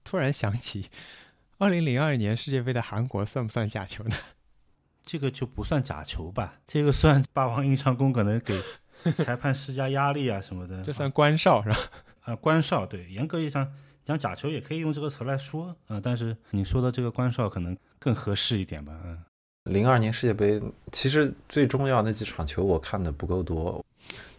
[0.03, 0.85] 突然想起，
[1.57, 4.15] 二零零二年世界杯的韩国算不算假球呢？
[5.03, 6.59] 这个就不算假球吧？
[6.67, 8.61] 这个算霸王硬上弓，可能给
[9.15, 10.81] 裁判施加压力啊什么的。
[10.85, 11.77] 这算关哨是吧？
[12.21, 13.67] 啊，关哨对，严格意义上
[14.07, 18.97] 讲假球也可以用这个词来说啊，但是你说的这个关哨可能更合适一点吧？
[19.03, 19.21] 嗯。
[19.65, 20.61] 零二年世界杯，
[20.93, 23.83] 其实最重要那几场球我看的不够多，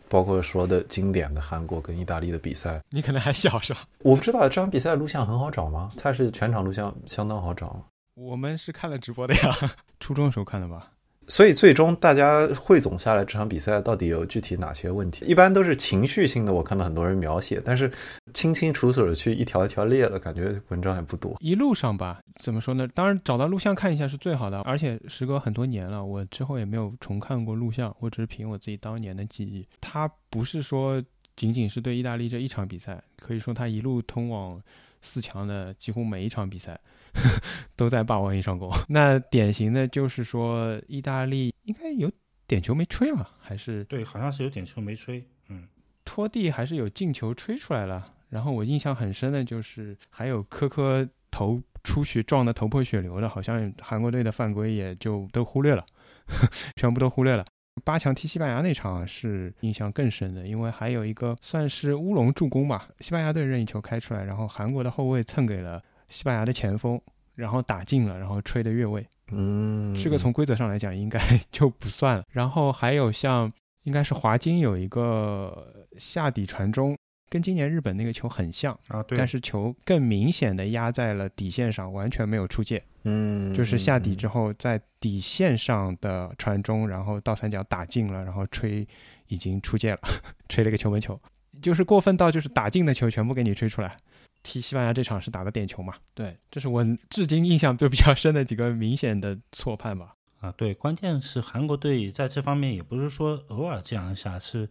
[0.08, 2.80] 包括说的经典的韩国跟意大利的比赛。
[2.88, 3.86] 你可能还小是吧？
[3.98, 5.90] 我不知道这场比赛录像很好找吗？
[5.98, 7.84] 它是全场录像相当好找？
[8.14, 9.54] 我们是看了直播的呀，
[10.00, 10.90] 初中的时候看的吧。
[11.28, 15.26] 所以最终大家汇总下来，这场比赛到底有具体哪些问题？
[15.26, 17.90] 一般都是情绪性的，我看到很多人描写，但是
[18.32, 21.36] 清清楚楚的去一条一条列的感觉，文章也不多。
[21.40, 22.88] 一路上吧，怎么说呢？
[22.94, 29.66] 当然找到录像看一下是最好的，而且时隔很多年了，我之后也没有重看过录像，我只是凭我自己当年的记忆。
[29.80, 31.02] 它不是说
[31.36, 34.60] 仅仅是对意大利这一场比赛，可以说它一路通往
[35.00, 36.78] 四强的几乎每一场比赛。
[37.74, 38.70] 都在霸王硬上弓。
[38.88, 42.08] 那典型的就是说，意大利应该有
[42.46, 43.30] 点球没吹吧？
[43.40, 45.26] 还是对，好像是有点球没吹。
[45.48, 45.66] 嗯，
[46.04, 48.14] 拖地还是有进球吹出来了。
[48.28, 55.84] 然后我印象很深的就是还有科科头出去撞得头破血流的，好像韩国队的犯规也就都忽略了，
[56.76, 57.44] 全部都忽略了。
[57.78, 65.82] 八强踢西班牙那场是印象更深的，因为还有一个算是乌龙助攻吧，西班牙队任意球开出来，然后韩国的后卫蹭给了。
[66.08, 66.98] 西班牙的前锋，
[67.34, 71.20] 然后打进了，然后吹的越位，嗯，这个从规则上来讲应该
[71.52, 72.24] 就不算了。
[72.32, 76.96] 然后还有像应该是华金有一个下底传中，
[77.28, 88.86] 跟今年日本那个球很像啊，对，但是球更明显的压在了底线上，完全没有出界，嗯，就是下底之后在底线上的传中，然后倒三角打进了，然后吹
[89.28, 90.00] 已经出界了，
[90.48, 91.20] 吹了个球门球，
[91.60, 93.96] 就是过分到就是打进的球全部给你吹出来。
[94.42, 95.92] 踢西班牙这场是打的点球嘛？
[96.14, 100.14] 对，这是我至今印象就比较深的几个明显的错判吧。
[100.40, 104.68] 啊，对，关键是韩国队在这方面也不是说偶尔这样一下，是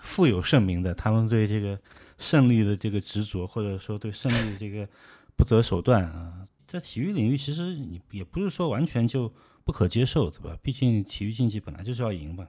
[0.00, 0.92] 富有盛名的。
[0.94, 1.78] 他们对这个
[2.18, 4.88] 胜利的这个执着，或者说对胜利的这个
[5.36, 9.32] 不择手段啊，在体育领域其实你也不是说完全就
[9.64, 10.56] 不可接受，对吧？
[10.62, 12.46] 毕竟体育竞技本来就是要赢嘛。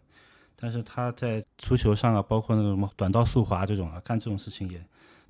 [0.55, 4.83] 但是他在足球上啊，包括那个什么短道速滑这种啊，干这种事情也。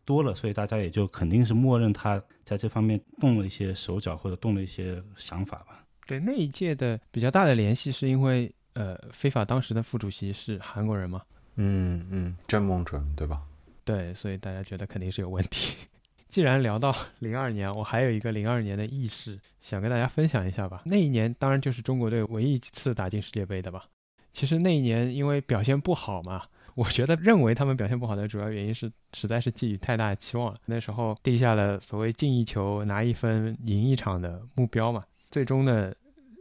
[0.03, 5.85] 多了，所以大家也就肯定是默认他在这方面动了一些手脚或者动了一些想法吧。
[6.07, 11.21] 对那一届的比较大的联系，是因为呃，非法当时的副主席是韩国人嘛？
[11.55, 13.41] 嗯嗯，郑梦准对吧？
[13.83, 15.75] 对，所以大家觉得肯定是有问题。
[16.29, 20.81] 既然聊到零二年，我还有一个零二年的轶事想跟大家分享一下吧。
[20.85, 23.83] 那一年当然就是中国队唯一一次打进世界杯的吧。
[24.31, 26.43] 其实那一年因为表现不好嘛，
[26.75, 30.57] 我觉得认为他们表现不好的主要原因是实在是寄予太大的期望了。
[30.67, 35.93] 那时候定下了所谓进一球拿一分赢一场的目标嘛，最终的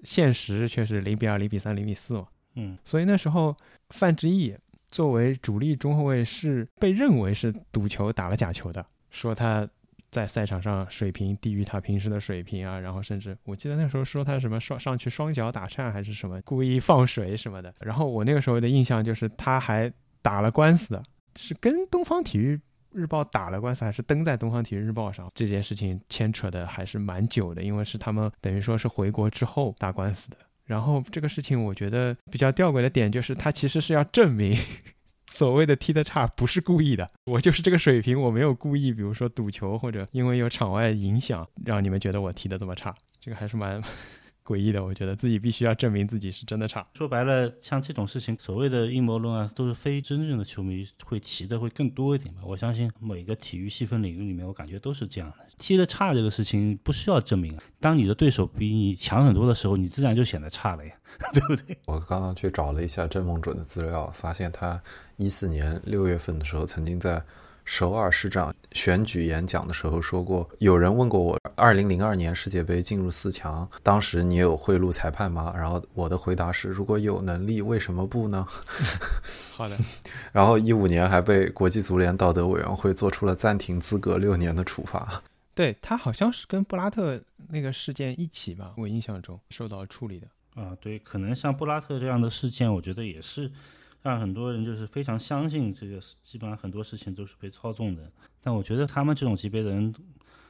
[0.05, 2.29] 现实却是零比二、零比三、零比四嘛。
[2.55, 3.57] 嗯，所以那时候
[3.89, 4.55] 范志毅
[4.91, 9.69] 作为主力中后卫是被认为是赌球打了假球的，说他
[10.11, 21.03] 在赛场上水平低于他平时的水平啊，然后甚至我记得那时候说他什么双上去双脚打颤还是什么故意放水什么的，然后我那个时候的印象就是他还打了官司的，
[21.37, 22.61] 是跟东方体育
[22.93, 25.31] 日报打了官司，还是登在东方体育日报上？
[25.33, 30.37] 这件事情牵扯的还是蛮久的，因为是他们等于说是回国之后打官司的。
[30.71, 34.57] 然后这个事情我觉得比较吊诡的点就是，他其实是要证明
[35.29, 43.83] 所谓的踢得差不是故意的，我就是这个水平，我没有故意，比如说赌球或者因为有场外影响让你们觉得我踢得这么差，这个还是蛮
[44.51, 44.83] 诡异的。
[44.83, 46.87] 我觉得自己必须要证明自己是真的差。
[46.95, 52.41] 说白了，像这种事情，所谓的阴谋论啊，都是非真正的球迷会提的会更多一点吧。
[52.45, 55.37] 我相信每个体育细分领域里面，我感觉都是这样的。
[55.59, 60.93] 踢得差这个事情不需要证明啊，当你的对手比你强很多的时候，你自然就显得差了呀，
[61.33, 61.77] 对不对？
[61.87, 64.83] 我刚刚去找了一下郑梦准的资料，发现他
[65.17, 67.23] 一四年六月份的时候，曾经在
[67.71, 75.55] 首尔市长选举演讲的时候说过，有人问过我，二零零二年世界杯进入四强，当时你有贿赂裁判吗？
[75.57, 78.45] 然后我的回答是，如果有能力，为什么不呢？
[79.55, 79.79] 好的，
[80.33, 85.23] 然后一五年还被国际足联道德委员会做出了暂停资格六年的处罚。
[85.55, 90.27] 对他好像是跟布拉特那个事件一起吧，我印象中受到处理的。
[90.61, 93.49] 啊，对，可能像布拉特这样的事件，我觉得也是
[94.03, 98.11] 让很多人就是非常相信这个，基本上很多事情都是被操纵的。
[98.41, 99.95] 但我觉得他们这种级别的人，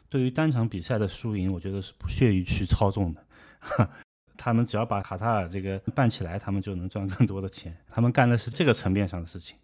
[0.09, 3.25] 对于单场比赛的输赢，我觉得是不屑于去操纵的。
[4.37, 7.77] 他们只要把卡塔尔这个办起来，他们就能赚更多的钱。
[7.91, 9.57] 他们干的是这个层面上的事情。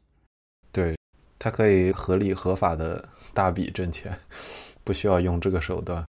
[0.70, 0.94] 对
[1.38, 4.14] 他可以合理合法的大笔挣钱，
[4.84, 6.04] 不需要用这个手段。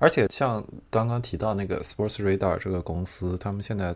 [0.00, 3.94] 而且像刚刚提到那个 Sports Radar 这个公司，他们现在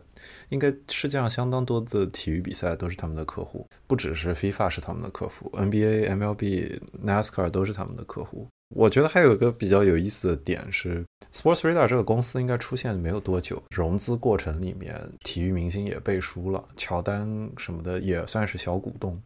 [0.50, 8.46] 应该世界上相当多的体育比赛都是他们的客户，不只是 FIFA 是他们的客户，NBA、MLB、NASCAR 都是他们的客户。
[8.74, 19.18] 我觉得还有一个比较有意思的点是，Sports Radar 这个公司应该出现没有多久，融资过程里面体育明星也背书了，乔丹什么的也算是小股东。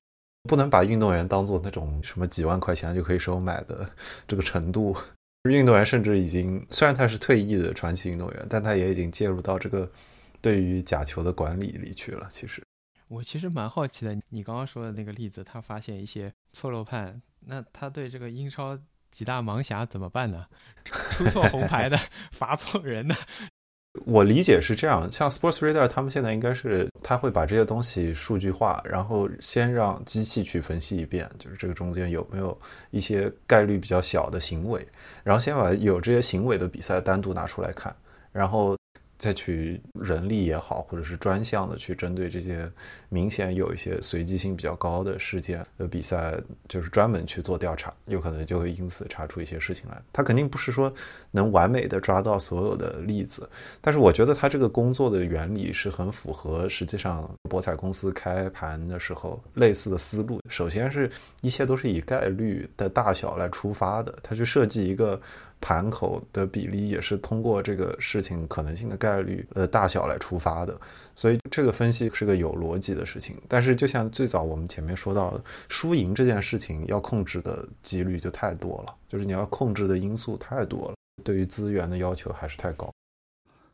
[0.48, 3.88] 不能把运动员当做那种什么几万块钱就可以收买的
[4.28, 4.96] 这个程度。
[5.44, 9.90] 运动员甚至已经，虽然他是退役的传奇运动员，但他也已经介入到这个
[10.40, 12.26] 对于假球的管理里去了。
[12.30, 12.62] 其实，
[13.06, 18.78] 我其实蛮好奇的，你刚刚说的那个例子，他发现一些错漏判，那他对这个英超
[19.10, 20.44] 几大盲侠怎么办呢？
[21.12, 21.98] 出错红牌的，
[22.32, 23.14] 罚错人的。
[24.06, 32.56] 我理解是这样，像 Sports Radar 他们现在应该是他会把这些东西数据化，然后先让机器去分析一遍，就是这个中间有没有
[32.90, 34.86] 一些概率比较小的行为，
[35.24, 37.94] 然后先把有这些行为的比赛单独拿出来看，
[38.32, 38.77] 然后
[39.18, 42.70] 再去人力也好，或者是专项的去针对这些
[43.08, 50.00] 明显有一些随机性比较高的事件的比赛，就是专门去做调查，有可能就会因此查出一些事情来。
[50.12, 50.92] 他肯定不是说
[51.32, 53.50] 能完美的抓到所有的例子，
[53.80, 60.40] 但是我觉得他这个工作的原理是很符合实际上博彩公司开盘的时候类似的思路。
[60.48, 61.10] 首先是
[61.42, 65.20] 一切都是以概率的大小来出发的，他去设计一个。
[65.60, 70.78] 盘口的比例也是通过这个事情可能性的概率的大小来出发的，
[71.14, 73.36] 所以这个分析是个有逻辑的事情。
[73.48, 80.94] 但是，就像最早我们前面说到的，输赢这件事情要控制的几率就太多了，就是你要控制的因素太多了，
[81.24, 82.88] 对于资源的要求还是太高。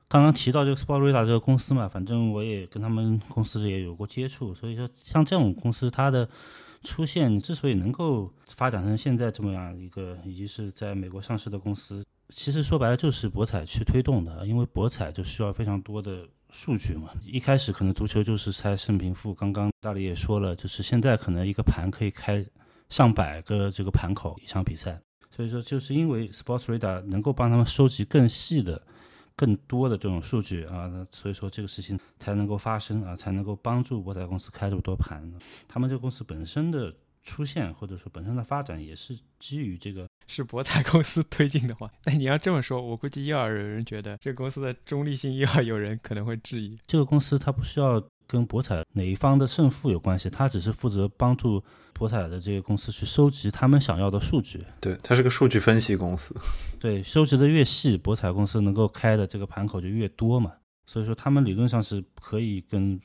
[0.08, 6.28] 刚刚提到这个 Sportradar 这个公司嘛，反正我也跟他们公司也有过接触，所以说像这种公司，它的。
[6.84, 17.08] 出现之所以能够发展成现在这么样一个，以及是在美国上市的公司，其实说白了就是博彩去推动的，因为博彩就需要非常多的数据嘛。
[17.24, 22.44] 一开始可能足球就是猜胜平负，刚刚大力也说了，就是现在可能一个盘可以开
[22.90, 25.00] 上百个这个盘口一场比赛，
[25.34, 28.80] 所以说就是因为 Sports Radar 能够帮他们收集更细的。
[29.36, 35.28] 更多的这种数据啊，所以说这个事情才能够发生啊，才能够帮助博彩公司开这么多盘。
[35.66, 40.06] 他们这个公司本身的出现或者说本身的发展也是基于这个。
[40.26, 46.78] 是博彩公司推进的话， 那你要这么说，我估计又要有人觉得这个公司的中立性，又要有人可能会质疑。
[46.86, 51.62] 这个公司它不需要跟博彩哪一方的胜负有关系，他只是负责帮助
[51.92, 54.64] 博彩的这个公司去收集他们想要的数据。
[54.80, 56.34] 对，它是个数据分析公司。
[56.80, 60.52] 对，收集的越细，博彩公司能够开的这个盘口就越多嘛。
[60.86, 63.00] 所以说，他们理论上是可以跟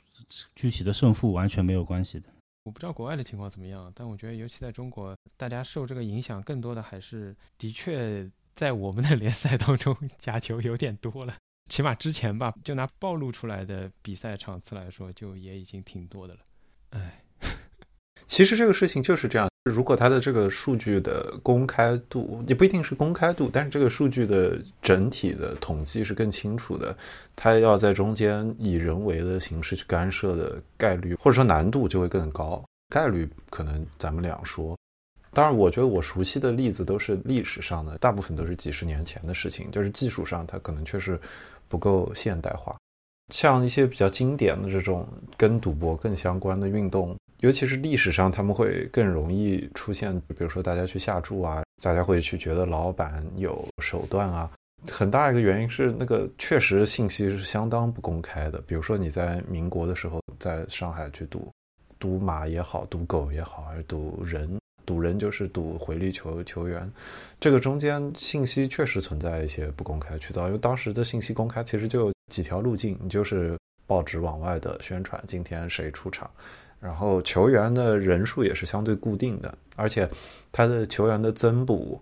[0.55, 2.29] 具体的胜负完全没有关系的。
[2.63, 11.35] 我不知道国外的情况怎么样，但我觉得尤其在中国，大家受这个影响更多的还是的确在我们的联赛当中 假球有点多了。
[11.69, 16.39] 起码之前吧，就拿暴露出来的比赛场次来说，就也已经挺多的了。
[16.89, 17.23] 哎，
[18.25, 19.47] 其实这个事情就是这样。
[19.65, 26.97] 如果它的这个数据的公开度也不一定是公开度，但是这个数据的整体的统计是更清楚的，
[27.35, 32.63] 它要在中间以人为的形式去干涉的概率或者说难度就会更高。
[32.87, 34.75] 概率可能咱们两说。
[35.33, 41.19] 当然，我觉得我熟悉的例子都是历史上的，大部分都是几十年前的事情，就是技术上它可能确实
[41.67, 42.75] 不够现代化。
[43.33, 45.07] 像一些比较经典的这种
[45.37, 47.15] 跟赌博更相关的运动。
[47.41, 54.51] 尤其是历史上，他们会更容易出现，比如说大家去下注啊，大家会去觉得老板有手段啊。
[54.91, 58.59] 很大一个原因是，那个确实信息是相当不公开的。
[58.67, 61.49] 比如说你在民国的时候，在上海去赌，
[61.97, 64.59] 赌马也好，赌狗也好，还是赌人，
[64.89, 66.91] 赌人就是赌回力球球员，
[67.39, 70.47] 这个中间信息确实存在一些不公开渠道。
[70.47, 76.27] 因为当时的信息公开其实就有几条路径，你就是报纸往外的宣传，今天谁出场。
[76.79, 80.09] 然后球员的人数也是相对固定的，而且
[80.51, 82.01] 他的球员的增补，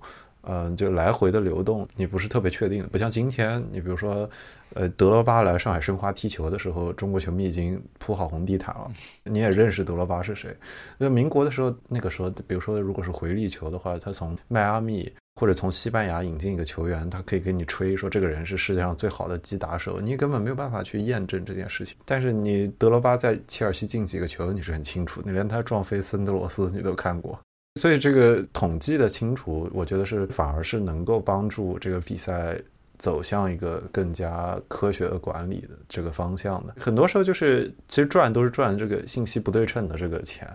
[0.49, 2.87] 嗯，就来回的流动，你不是特别确定的。
[2.87, 4.29] 不像今天，你比如说，
[4.73, 8.91] 呃，德罗巴来上海申花踢球的时候，中国球迷已经铺好红地毯了，
[9.25, 10.55] 你也认识德罗巴是谁。
[10.97, 15.11] 那民国的时候，那个时候，比如说如果是回力球的话，他从迈阿密。
[15.39, 21.95] 或者从西班牙引进一个球员，他可以给你吹说这个人是世界上最好的击打手，你根本没有办法去验证这件事情。
[22.07, 27.39] 但是你德罗巴在切尔西进几个球，你是很清楚，你连他撞飞森德罗斯你都看过。
[27.77, 32.59] 所以这个统计的清楚，我觉得是反而是能够帮助这个比赛
[32.97, 36.73] 走向一个更加科学的管理的这个方向的。
[36.77, 40.45] 很多时候就是其实赚都是赚这个信息不对称的这个钱。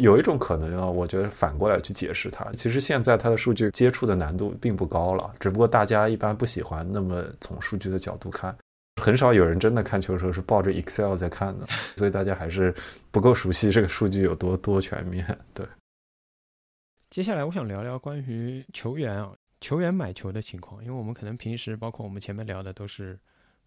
[0.00, 2.46] 有一种可能啊，我觉得反过来去解释它。
[2.56, 8.56] 其实现在它的数据接触的难度并不高了，只不过大家一般不喜欢那么从数据的角度看，
[9.02, 12.72] 很少有人真的看球的时候是抱着 Excel 在看的，所以大家还是
[13.10, 15.26] 不够熟悉这个数据有多多全面。
[15.52, 15.66] 对，
[17.18, 23.18] 接下来我想聊聊关于球员啊，球员买球的情况，因为我们可能平时包括我们前面聊的都是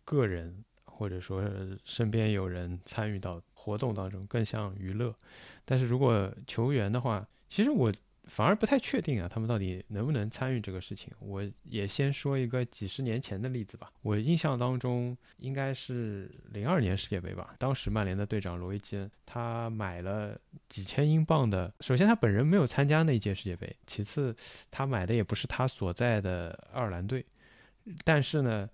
[0.06, 1.44] 个人，或者说
[1.84, 3.42] 身边有人参与到。
[3.54, 5.14] 活动当中更像娱乐，
[5.66, 7.94] 但是如果球员的话，其实我
[8.26, 11.12] 反而不太确定啊，他们到底能不能参与这个事情。
[11.20, 24.36] 我也先说一个几十年前的例子吧，我印象当中应该是零二年世界杯吧，当时曼联的队长罗伊基恩他买了几千英镑的，首先他本人没有参加那一届世界杯，其次
[24.70, 27.26] 他买的也不是他所在的爱尔兰队，
[28.04, 28.70] 但是呢。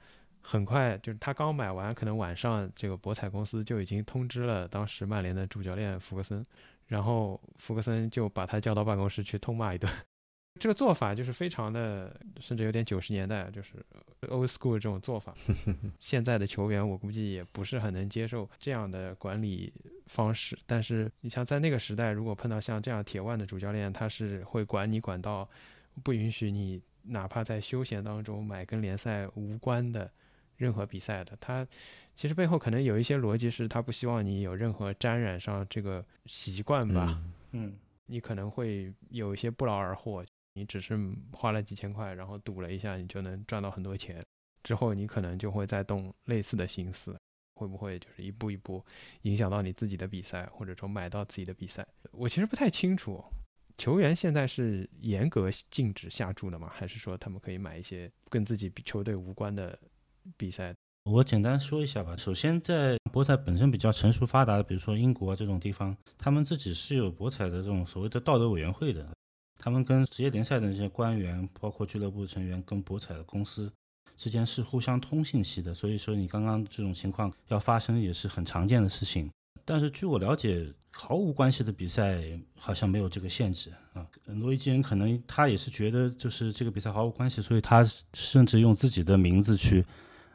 [0.49, 6.45] 很快，就是他刚买完，可能晚上这个博彩公司就已经通知了当时曼联的主教练福格森，
[6.87, 9.91] 然后福格森就把他叫到办公室去痛骂一顿。
[10.59, 13.73] 这个做法就是非常的，甚至有点九十年代，就是
[14.29, 15.33] old school 这种做法。
[15.99, 19.71] 现在的球员我估计也不是很能接受这样的管理
[20.07, 20.57] 方式。
[20.65, 25.47] 但是你像在那个时代，如果碰到像这样铁腕的主教练，他是会管你管到
[26.03, 30.11] 不允许你哪怕在休闲当中买跟联赛无关的。
[30.57, 31.67] 任何比赛的，他
[32.17, 37.21] 其实背后可能有一些逻辑，是他不希望你有任何沾染上这个习惯吧。
[37.51, 40.99] 嗯，你可能会有一些不劳而获，你只是
[41.31, 44.25] 花了几千块，然后赌了一下，你就能赚到很多钱。
[44.63, 47.15] 之后你可能就会再动类似的心思，
[47.53, 48.83] 会不会就是一步一步
[49.21, 51.87] 影响到你自己的比赛，或者说买到自己的比赛？
[52.11, 53.23] 我其实不太清楚，
[53.77, 56.67] 球员现在是严格禁止下注的吗？
[56.73, 59.77] 还是说他们可以买一些跟自己球队无关的？
[60.35, 60.75] 比赛，
[61.09, 62.17] 我简单说一下吧。
[62.17, 69.07] 首先，在博彩本身比较成熟发达的，比如说英国这种地方，他们自己是有博彩的这种所谓的道德委员会的。
[69.57, 73.71] 他们跟职业联赛的那些官员，包括俱乐部成员，跟博彩的公司
[74.17, 75.73] 之间是互相通信息的。
[75.73, 79.31] 所以说，你刚刚这种情况要发生也是很常见的事情。
[79.63, 82.21] 但是据我了解，毫无关系的比赛
[82.59, 84.05] 好像没有这个限制啊。
[84.25, 89.85] 罗伊基恩可能他也是觉得就是这个比赛毫无关系，所以他甚至用自己的名字去。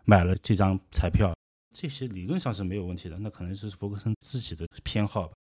[0.05, 1.35] 买了这张彩票，
[1.75, 3.19] 这些理论上是没有问题的。
[3.19, 5.35] 那可能是福格森自己的偏好吧。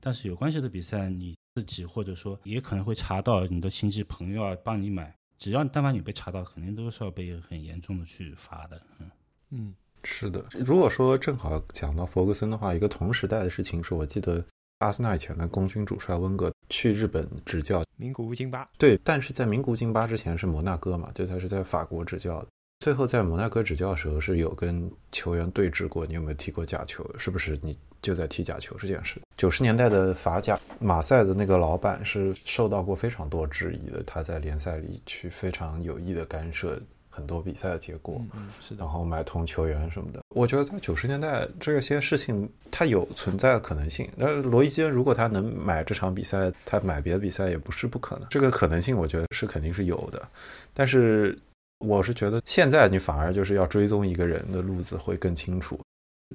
[0.00, 8.82] 但是有关系的比赛，你自己或者说也可能会查到你的亲戚朋友啊帮你买，只要但凡你被查到，肯定都是要被很严重的去罚的。
[8.98, 9.10] 嗯，
[9.50, 14.44] 嗯是的，如果说正好讲到弗格森的话，一个同时代的事情是我记得
[14.78, 22.48] 阿森纳以前的功勋主帅温格去日本执教，名古屋京巴，对，但是在名古屋京巴之前是摩纳哥嘛，就他是在法国执教的。
[22.82, 27.08] 最后在摩纳哥执教的时候是有跟球员对峙过，你有没有踢过假球？
[27.16, 29.22] 是不是你就在踢假球这件事？
[29.36, 36.76] 九十年代的法甲马赛的那个老板是受到过非常多质疑的，他在联赛里去非常有意的干涉
[37.08, 38.16] 很多比赛的结果。
[38.18, 40.20] 嗯嗯，是的然，后买通球员什么的。
[40.30, 44.10] 我觉得在九十年代这些事情，它有存在的可能性。
[44.16, 48.26] 那罗伊基恩如果他能买这场比赛，他买别的比赛也不是不可能。
[48.28, 50.28] 这个可能性，我觉得是肯定是有的。
[50.74, 51.38] 但是
[51.82, 55.78] 我是觉得现在你反而就是要追踪一个人的路子会更清楚。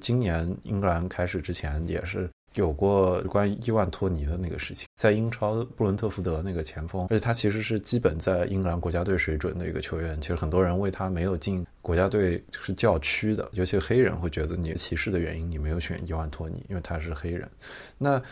[0.00, 10.20] 今年英格兰开始之前也是有过关于伊万托尼的那个事情，在英超布伦特福德那个前锋，而且他其实是基本在英格兰国家队水准的一个球员。
[10.20, 17.48] 其实很多人为他没有进国家队是叫屈的，尤其黑人会觉得你歧视的原因，你没有选伊万托尼，因为他是黑人。
[17.98, 18.22] 那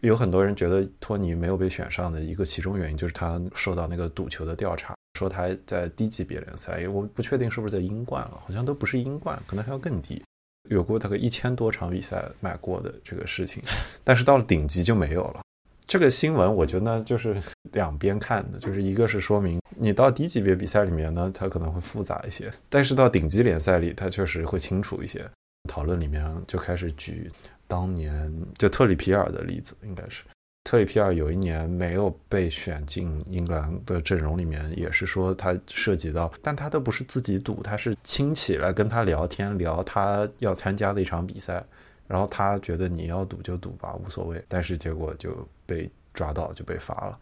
[0.00, 10.22] 有很多人觉得托尼没有被选上的一个其中原因就是他受到那个赌球的调查，说他在低级别联赛，因为我不确定是不是在英冠了，好像都不是英冠，可能还要更低。
[10.68, 13.62] 有过大概一千多场比赛买过的这个事情，
[14.04, 15.40] 但是到了顶级就没有了。
[15.86, 17.40] 这个新闻我觉得呢，就是
[17.72, 25.24] 两边看的，就是一个是说明你到低级别比赛里面呢，它可能会复杂一些，但是到顶级联赛里，它确实会清楚一些。
[25.68, 27.30] 讨论里面就开始举
[27.66, 30.22] 当年就特里皮尔的例子，应该是
[30.66, 41.64] 特里皮尔有一年没有被选进英格兰的阵容里面，也是说他涉及到，但他都不是自己赌，他是亲戚来跟他聊天，聊他要参加的一场比赛，
[42.08, 47.20] 然后他觉得你要赌就赌吧，无所谓，但是结果就被抓到就被罚了。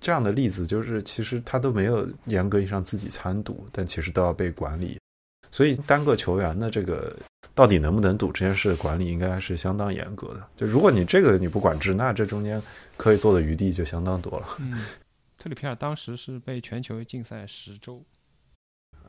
[0.00, 5.00] 这样的例子就是，其实他都没有严格意义上自己参赌，但其实都要被管理。
[5.50, 7.16] 所以单个球员的这个
[7.54, 10.46] 到底能不能赌这件事管理，应该是相当严格的。
[10.56, 12.62] 就如果你这个你不管制，那这中间
[12.96, 14.46] 可以做的余地就相当多了。
[14.60, 14.78] 嗯，
[15.36, 18.02] 特里皮尔当时是被全球禁赛十周。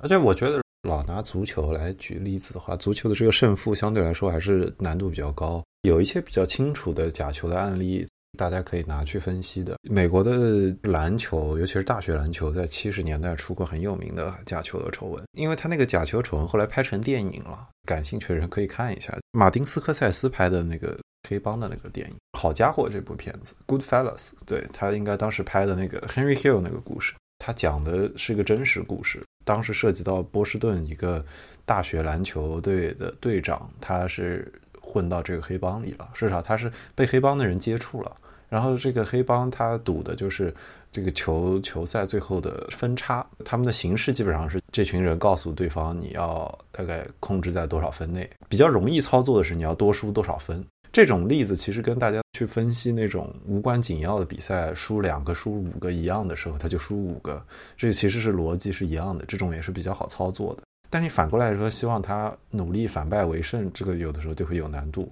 [0.01, 8.05] 而且我觉得老拿足球来举例子的话，足球的这个胜负相对来说还是难度比较高，有一些比较清楚的假球的案例。
[8.35, 9.77] 大家可以拿去分析的。
[9.81, 22.15] 美国的篮球，尤其是大学篮球，在七十年代出过很有名的假球的丑闻，因为他那个假球丑闻后来拍成电影了，感兴趣的人可以看一下马丁斯科塞斯拍的那个黑帮的那个电影。
[22.37, 29.23] 好家伙，这部片子《Goodfellas》，对他应该当时拍的那个 Henry Hill 那个故事，他讲的是一个真实故事。
[29.43, 31.23] 当时涉及到波士顿一个
[31.65, 38.15] 大学篮球队的队长，他是混到这个黑帮里了，至少他是被黑帮的人接触了。
[38.55, 40.55] 然后这个黑帮他赌的就是
[40.89, 50.65] 这个球球赛最后的分差，他们的形式基本上是这群人告诉对方你要大概控制在多少分内，比较容易操作的是你要多输多少分。
[50.93, 57.45] 这种例子其实跟大家去分析那种无关紧要的比赛，输两个输五个一样的时候，他就输五个，
[57.75, 60.63] 这其实是逻辑是一样的，这种也是比较好操作的。
[60.89, 65.09] 但你反过来说，希望他努力反败为胜，这个有的时候就会有难度。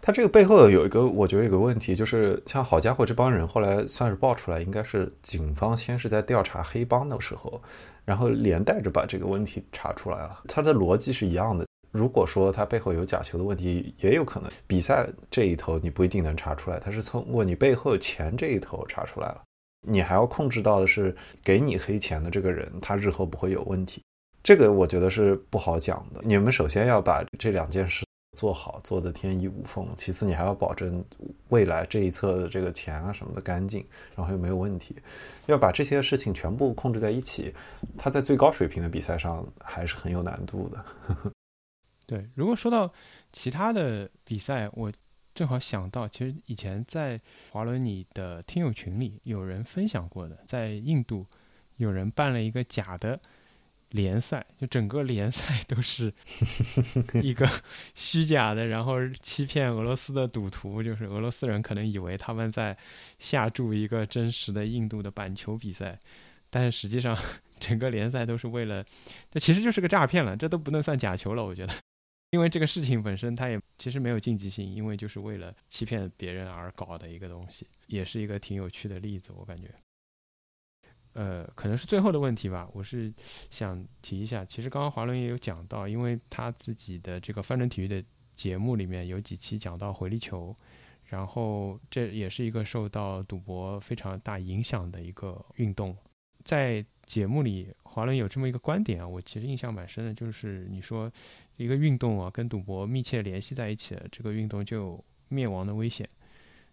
[0.00, 7.60] 他这个背后有一个，我觉得有个问题，就是像好家伙这帮人后来算是爆出来，应该是警方先是在调查黑帮的时候，
[8.04, 10.40] 然后连带着把这个问题查出来了。
[10.48, 11.64] 他的逻辑是一样的。
[11.90, 19.42] 如果说他背后有假球的问题，也有可能比赛这一头你不一定能查出来，他是通过你背后钱这一头查出来了。
[19.86, 21.14] 你还要控制到的是
[21.44, 24.02] 给你黑钱的这个人，他日后不会有问题。
[24.42, 26.20] 这个我觉得是不好讲的。
[26.24, 28.04] 你们首先要把这两件事。
[28.34, 31.02] 做好做的天衣无缝，其次你还要保证
[31.48, 34.94] 未来这一侧的这个钱啊什么的干净，然后又没有问题，
[35.46, 37.54] 要把这些事情全部控制在一起，
[37.96, 40.84] 他在最高水平的比赛上还是很有难度的。
[42.06, 42.92] 对，如果说到
[43.32, 44.92] 其他的比赛，我
[45.34, 47.20] 正好想到，其实以前在
[47.50, 51.26] 华伦你的听友群里有人分享过的，在印度
[51.76, 53.18] 有人办了一个假的。
[53.94, 56.12] 联赛就整个联赛都是
[57.22, 57.48] 一个
[57.94, 62.76] 虚假的，然后欺骗俄罗斯的赌徒，就是俄罗斯人可能以为他们在
[63.20, 65.96] 下注一个真实的印度的板球比赛，
[66.50, 67.16] 但是实际上
[67.60, 68.84] 整个联赛都是为了，
[69.30, 71.72] 这其实就是个诈骗了，这都不能算假球了，我觉得，
[72.32, 79.68] 因为这个事情本身它也其实没有竞技性，因为就是为了欺骗别人而搞的一个东西，也是一个挺有趣的例子，我感觉。
[81.14, 82.68] 呃，可能是最后的问题吧。
[82.72, 83.12] 我是
[83.50, 88.04] 想提一下，其实刚刚华伦也有讲到，因为他自己的这个翻转体育的
[88.34, 90.54] 节目里面有几期讲到回力球，
[91.04, 95.96] 然后这也是一个受到赌博非常大影响的一个运动。
[96.42, 101.10] 在节目里，华伦有这么一个观点啊，我其实印象蛮深的，就是你说
[101.56, 106.08] 一个运动啊跟赌博密切联系在一起，这个运动就有灭亡的危险。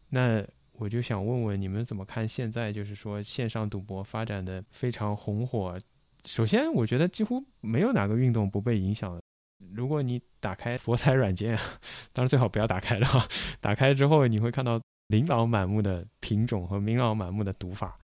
[0.09, 0.45] 那
[0.81, 5.79] 我就想问问你们怎么看现在就是说线上赌博发展的非常红火？
[6.25, 9.21] 首先，我觉得几乎没有哪个运动不被影响。
[9.75, 11.55] 如果你打开博彩软件，
[12.13, 13.27] 当然最好不要打开了哈。
[13.59, 17.99] 打开之后，你会看到琳琅满目的品种和琳琅满目的赌法。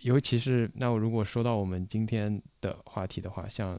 [0.00, 3.78] 尤其是那我如果说到我们今天的话题的话，像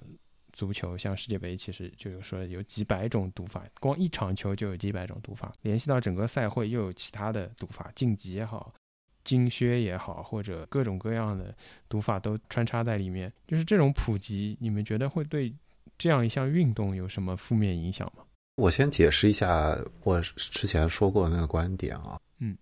[0.60, 5.54] 足球、像世界杯，其实就有说有几百种赌法，光一场球就有几百种赌法。
[5.62, 8.74] 联系到整个赛会，又有其他的赌法，晋级也好，
[9.24, 11.56] 金靴也好，或者各种各样的
[11.88, 13.32] 赌法都穿插在里面。
[13.48, 15.56] 就是这种普及，你们觉得会对
[15.98, 18.26] 这样一项运动有什么负面影响吗？
[18.58, 22.20] 我先解释一下我之前说过的那个观点啊。
[22.40, 22.58] 嗯，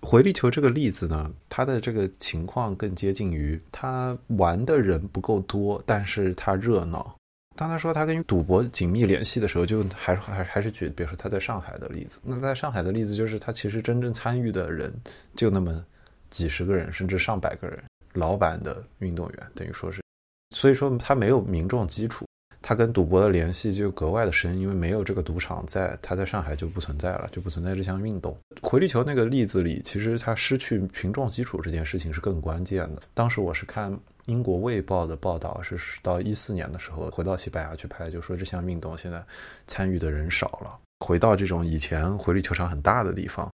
[0.00, 7.14] 回力球这个例子呢，它的这个情况更接近于它玩的人不够多，但是它热闹。
[7.62, 12.18] 刚才说他跟赌博紧密联系的时候，就还还还是举，比如说他在上海的例子。
[12.24, 14.92] 那在上海的例子就是，他其实真正参与的人
[15.36, 15.80] 就那么
[16.28, 17.80] 几十个人，甚至上百个人，
[18.14, 20.02] 老板的运动员等于说是，
[20.50, 22.26] 所以说他没有民众基础，
[22.60, 28.36] 他跟赌博的联系就格外的深，因为没有这个赌场在，他在上海就不存在了，就不存在这项运动。
[28.60, 33.02] 回力球那个例子里，其实他失去群众基础这件事情是更关键的。
[33.14, 33.96] 当时我是看。
[34.26, 39.24] 英国《卫报》的报道是，到一四年的时候回到西班牙去拍，就说这项运动现在
[39.66, 40.78] 参与的人少了。
[41.00, 43.50] 回到这种以前回力球场很大的地方，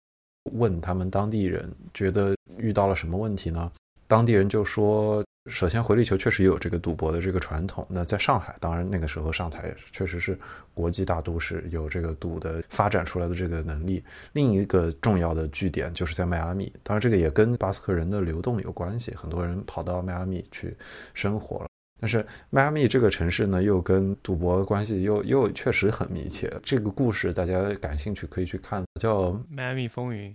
[0.51, 3.72] 问他们当地人觉得遇到了什么问题呢？
[4.07, 5.24] 当地人就说。
[5.50, 7.86] 首先，回力球确实有这个赌博的这个传统。
[7.89, 10.38] 那在上海，当然那个时候上海确实是
[10.74, 14.04] 国际大都市，有这个赌的发展出来的这个能力。
[14.34, 20.76] 另一个重要的据点就是在迈阿密，当然这个也跟巴斯克人的流动有关系，很多人跑到迈阿密去
[21.14, 21.68] 生活了。
[22.00, 26.52] 但是迈阿密这个城市呢，又跟赌博关系又又确实很密切。
[26.62, 30.32] 这个故事大家感兴趣可以去看，叫《迈阿密风云》。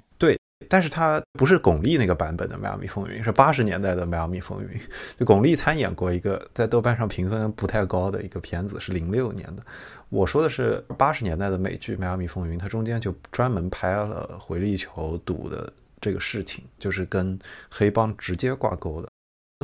[0.69, 4.79] 但是它不是巩俐那个版本的《迈阿密风云》，是八十年代的《迈阿密风云》。
[5.19, 9.63] 就巩俐参演过一个在豆瓣上评分不太高的一个片子，是零六年的。
[10.09, 17.39] 我说的是八十年代的美剧《迈阿密风云》，它中间就专门拍了回力球赌的这个事情，就是跟
[17.71, 19.09] 黑帮直接挂钩的。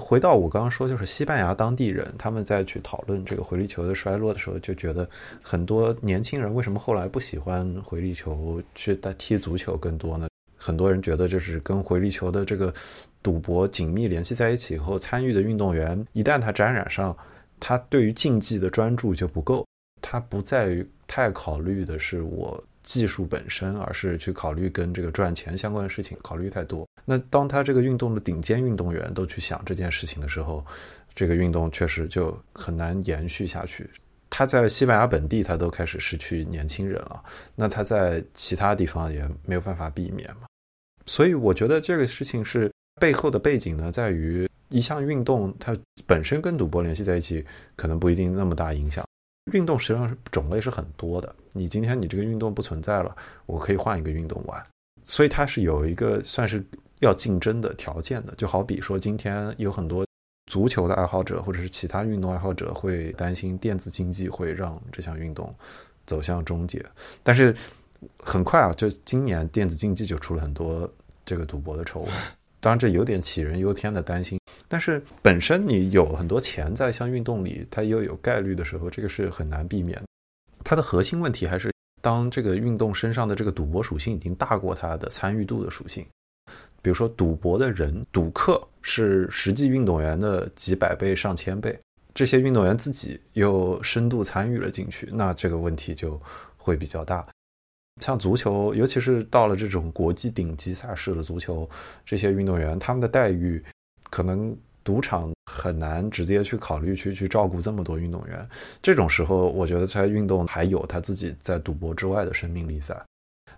[0.00, 5.08] 回到我刚刚说，就是西班牙当地人他们在去讨论这个回力球的衰落的时候，就觉得
[5.42, 10.28] 很多年轻人为什么后来不喜欢回力球，去踢足球更多呢？
[10.68, 12.72] 很多人觉得，就是跟回力球的这个
[13.22, 17.16] 赌博紧密联系在一起以后，参与的运动员一旦他沾染上，
[17.58, 19.66] 他对于竞技的专注就不够，
[20.02, 26.86] 他不在于太考虑的是我技术本身，而是去考虑跟这个赚钱相关的事情，考虑太多。
[27.06, 30.62] 那当他这个运动的顶尖运动员都去想这件事情的时候，
[31.14, 33.88] 这个运动确实就很难延续下去。
[34.28, 40.47] 他在西班牙本地，他都开始失去年轻人了，那他在其他地方也没有办法避免嘛。
[41.08, 45.74] 所以我觉得这个事情是背后的背景呢，在于一项运动它
[46.06, 47.42] 本身跟赌博联系在一起，
[47.74, 49.02] 可能不一定那么大影响。
[49.54, 54.62] 运动实际上是种类是很多的，你今天你这个运动不存在了，我可以换一个运动玩，
[55.04, 56.62] 所以它是有一个算是
[57.00, 58.34] 要竞争的条件的。
[58.36, 60.04] 就好比说，今天有很多
[60.50, 65.54] 足球的爱好者或者是其他运动爱好者会担心电子竞技会让这项运动
[66.04, 66.84] 走向终结，
[67.22, 67.54] 但是。
[68.18, 70.90] 很快啊，就今年电子竞技就出了很多
[71.24, 72.12] 这个赌博的丑闻，
[72.60, 74.38] 当然这有点杞人忧天的担心。
[74.68, 80.00] 但是本身你有很多钱在像运动里，它又有概率的时候，这个是很难避免。
[80.62, 81.72] 它的核心问题还是
[82.02, 86.04] 当这个运动身上的这个赌博属性已经大过它的参与度的属性。
[86.82, 91.78] 比如说赌博的人、赌客是实际运动员的几百倍、上千倍，
[92.14, 96.20] 这些运动员自己又深度参与了进去，那这个问题就
[96.56, 97.26] 会比较大。
[98.00, 101.68] 像足球，尤其是到了这种国际顶级赛事的足球，
[102.04, 103.62] 这些运动员他们的待遇，
[104.10, 108.48] 可能赌场很难直接去考虑去去照顾这么多运动员。
[108.82, 112.96] 这种时候，我觉得在运动还有他自己在赌博之外的生命力在。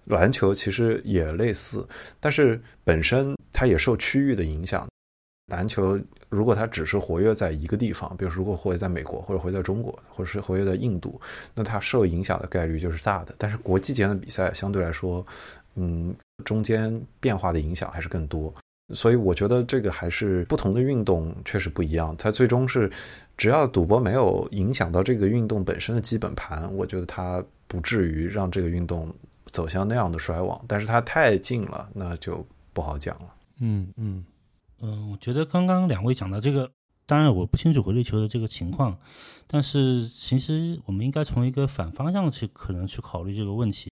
[0.05, 1.87] 篮球其实也类似，
[2.19, 4.89] 但是本身它也受区域的影响。
[5.47, 6.01] 篮球
[6.31, 11.21] 如果它只是活跃在一个地方，比如如果活跃在美国，或者活跃在中国，或者是活跃在印度，
[11.55, 13.35] 那它受影响的概率就是大的。
[13.37, 15.27] 但是国际间的比赛相对来说，
[15.75, 16.15] 嗯，
[16.45, 18.55] 中间变化的影响还是更多。
[18.93, 22.13] 所以我觉得这个还是不同的运动确实不一样。
[22.17, 22.91] 它最终是，
[23.37, 29.13] 只要赌博没有影响到这个运动本身的基本盘，我觉得它不至于让这个运动
[29.53, 30.61] 走向那样的衰亡。
[30.67, 33.35] 但是它太近了，那就不好讲了。
[33.61, 34.25] 嗯嗯
[34.81, 36.71] 嗯，我觉得刚刚两位讲到这个，
[37.07, 38.99] 当然我不清楚回力球的这个情况，
[39.47, 43.91] 但是其实我们应该从一个反方向去可能去考虑这个问题。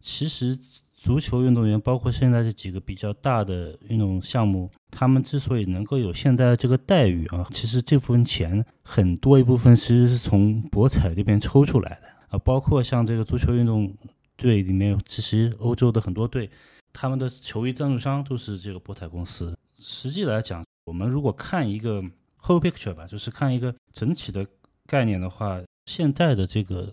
[0.00, 0.58] 其实
[0.94, 13.92] 足球运动员，包括现在这几个比较大的运动项目，他们之所以能够有现在的这个待遇啊，其实这部分钱很多一部分其实是从博彩这边抽出来的啊，包括像这个足球运动
[14.36, 16.50] 队里面，其实欧洲的很多队。
[16.92, 19.56] 他们的球衣赞助商都是这个博彩公司。
[19.80, 22.02] 实际来讲，我们如果看一个
[22.42, 24.46] whole picture 吧，就是看一个整体的
[24.86, 26.92] 概念的话，现代的这个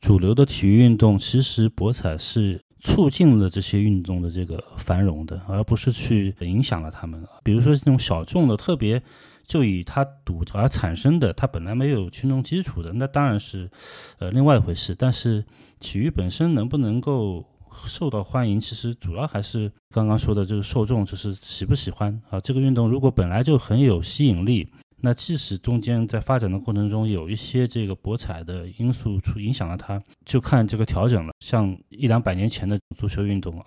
[0.00, 7.22] 主流的体育运动，其实博彩是促进了这些运动的这个繁荣的，而不是去影响了他们。
[7.44, 9.02] 比如说这种小众的，特别
[9.46, 13.70] 就以它赌而产生的，它本来没有群众基础的，那当然是
[14.18, 14.94] 呃另外一回事。
[14.94, 15.44] 但是
[15.80, 17.46] 体育本身能不能够？
[17.86, 22.40] 受到欢迎，其实主要还是刚刚说的这个受众，就是喜不喜欢啊。
[22.40, 24.68] 这个运动如果本来就很有吸引力，
[25.02, 31.32] 那即使中间在发展的过程中有一些这个博彩的因素出影响了它，就看这个调整了。
[31.40, 33.66] 像一两百年前的足球运动啊，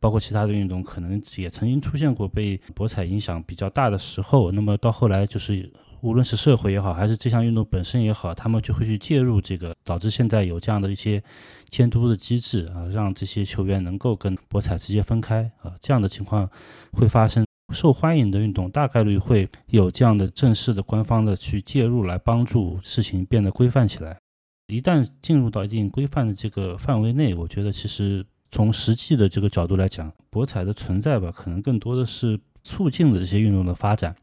[0.00, 4.50] 包括其他的运动，可能也曾经出现过被博彩影响比较大的时候。
[4.50, 5.70] 那么到后来就是。
[6.02, 11.22] 无论是社会也好，还是这项运动本身也好，他们就会去介入这个，导致现在有这样的一些
[11.68, 16.48] 监督的机制啊，让这些球员能够跟博彩直接分开啊，这样的情况
[16.92, 17.44] 会发生。
[17.72, 24.18] 受欢迎的运动大概率会有这样的正式的官方的去介入，来帮助事情变得规范起来。
[24.68, 34.14] 一旦进入到一定规范的这个范围内，我觉得其实从实际的这个角度来讲，博彩的存在吧，可能更多的是促进了这些运动的发展。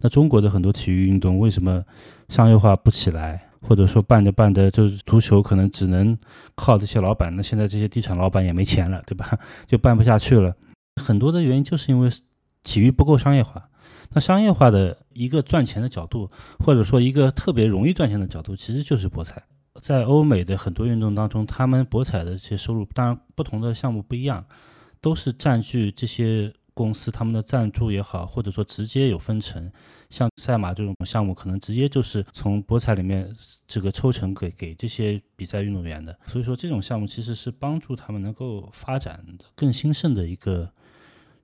[0.00, 1.84] 那中国的很多体育运动为什么
[2.28, 6.16] 商业化不起来，或者说办着办着就是足球可能只能
[6.54, 7.34] 靠这些老板？
[7.34, 9.36] 那现在这些地产老板也没钱了，对吧？
[9.66, 10.54] 就办不下去了。
[11.02, 12.08] 很多的原因就是因为
[12.62, 13.68] 体育不够商业化。
[14.10, 19.42] 那商业化的一个赚钱的角度，或者说一个特别容易赚钱的角度，其实就是博彩。
[19.80, 24.44] 在欧美的很多运动当中，他们博彩的这些收入，当然不同的项目不一样，
[25.00, 26.52] 都是占据这些。
[26.74, 29.68] 公司他们的赞助也好，或者说直接有分成，
[30.10, 33.28] 像赛马这种项目，可能直接就是从博彩里面
[33.66, 36.16] 这个抽成给给这些比赛运动员的。
[36.28, 40.70] 所以说，这种项目其实是帮助他们能够发展的更兴盛的一个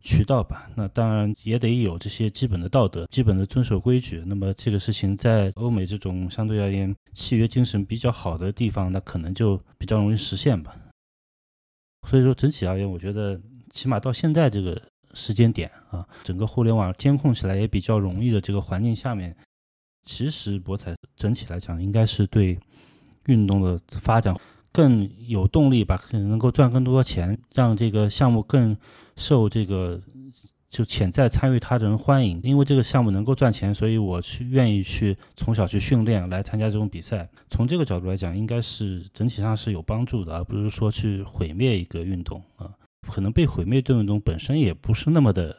[0.05, 0.71] 渠道吧。
[0.77, 4.23] 那当然也得有这些基本的道德，基本的遵守规矩。
[4.25, 10.77] 那么这个事情在欧美这种相对而言契约精神比较好的地方，那可能就比较容易实现吧。
[12.09, 13.41] 所以说整体而言，我觉得
[13.73, 14.81] 起码到现在这个。
[15.17, 19.33] 时间点啊，整个互联网监控起来也比较容易的这个环境下面，
[20.05, 22.59] 其实博彩整体来讲应该是对
[23.27, 24.37] 运动的发展
[24.73, 28.77] 更有动力吧，可能能够赚更多的钱，让这个项目更
[29.17, 30.01] 受这个
[30.69, 32.41] 就潜在参与他的人欢迎。
[32.43, 37.29] 因为这个项目能够赚钱，所以我去愿意去从小去训练来参加这种比赛。
[37.51, 42.73] 从这个角度来讲，应该是整体上是有帮助的，而不是说去毁灭一个运动啊。
[43.09, 45.55] 可能被毁灭的运动本身也不是那么的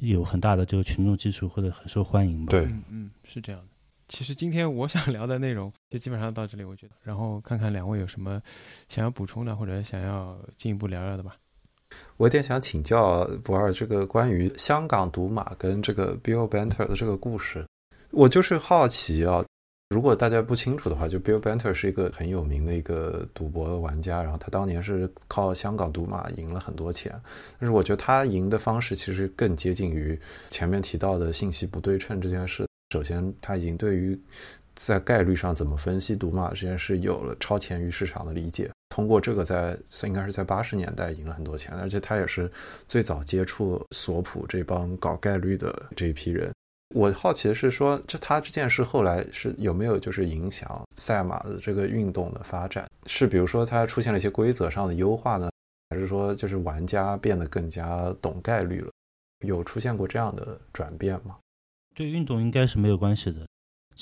[0.00, 2.50] 有很大的这个群众基础或者很受欢迎吧？
[2.50, 3.66] 对，嗯，是这样的。
[4.08, 8.38] 其实今天我想聊的内容就基本上到这里，我觉得，然后看看两位有什么
[8.90, 11.34] 想要补充的或者想要进一步聊聊的吧。
[12.16, 17.66] 我有点想请教博尔这个关于香港赌马跟这个 Bill Banter 的这个故事，
[18.10, 19.44] 我就是好奇啊。
[19.90, 27.12] 如果大家不清楚的话，就 Bill Banter 是一个很有名的一个赌博玩家，然后他当年是靠香港赌马赢了很多钱，
[27.58, 30.18] 但是我觉得他赢的方式其实更接近于
[30.48, 32.66] 前面提到的信息不对称这件事。
[32.90, 34.18] 首先，他已经对于
[34.74, 39.74] 在概率上怎么分析赌马这件事有了超前于市场的理解，通过这个在
[40.04, 42.52] 应该是在八十年代赢了很多钱，而且他也是
[42.86, 46.52] 最早接触索普这帮搞概率的这一批人。
[46.94, 52.86] 我好奇的是，说这他这件事后来是有没有就是影响赛马的这个运动的发展？
[53.06, 55.48] 是比如说它出现了一些规则上的优化呢，
[55.88, 58.90] 还是说就是玩家变得更加懂概率了？
[59.46, 61.38] 有出现过这样的转变吗？
[61.94, 63.46] 对运动应该是没有关系的。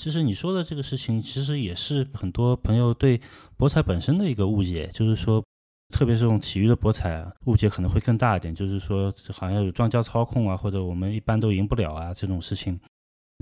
[0.01, 3.21] 其实你说的这个事情，其实也是很多朋友对
[3.55, 5.45] 博彩本身的一个误解，就是说，
[5.93, 12.79] 特别是这种体育的博彩啊，误解可能会更大一点，就是说好像有庄家操控啊，或者我们一般都赢不了啊这种事情。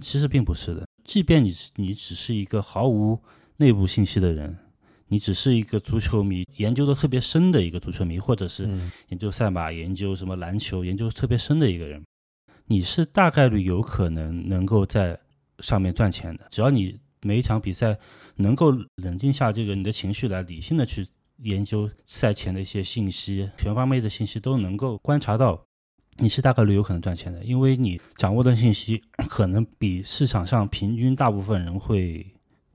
[0.03, 3.17] 其实并不是的，即便你你只是一个毫无
[3.55, 4.53] 内部信息的人，
[5.07, 8.67] 你只是一个足球迷，研究的特别深的一个足球迷，或者是
[9.07, 12.03] 研究赛马、研究什么篮球、研究特别深的一个人，
[12.65, 15.17] 你是大概率有可能能够在
[15.61, 16.47] 上面赚钱的。
[16.49, 17.97] 只要你每一场比赛
[18.35, 21.07] 能够冷静下这个你的情绪来，理性的去
[21.43, 25.61] 研究赛前的一些信息，全方位的信息都能够观察到，
[26.17, 32.25] 你是大概率有可能赚钱的，因为你掌握的信息可能比市场上平均大部分人会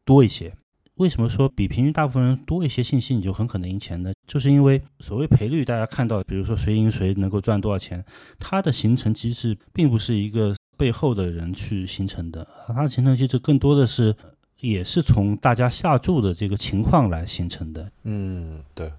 [0.04, 0.52] 多一些。
[0.96, 4.12] 为什么说比平均大部分人多一些信息你就很可能赢钱呢？
[4.28, 8.04] 就是因为所谓赔率，大家看到，比如说谁赢谁能够赚多少钱，
[8.38, 14.14] 它的形成机制并不是一个背后的人去形成的，它的形成机制更多的是
[14.60, 17.90] 也是从大家下注的这个情况来形成的。
[18.02, 18.92] 嗯，对，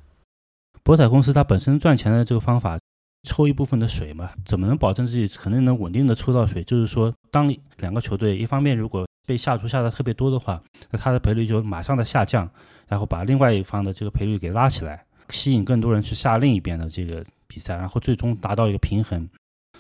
[0.84, 2.80] 博彩公司它本身赚钱的这个方法，
[3.28, 6.64] 抽一部分的水嘛，怎么能保证自己肯定能稳定的抽到水？
[6.64, 10.62] 就是说，当两个球队一方面如果被下注下的特别多的话，
[10.92, 12.48] 那它的赔率就马上的下降，
[12.88, 19.28] 然后把另外一方的这个赔率给拉起来，吸引更多人去下另一边的这个比赛，然后最终达到一个平衡。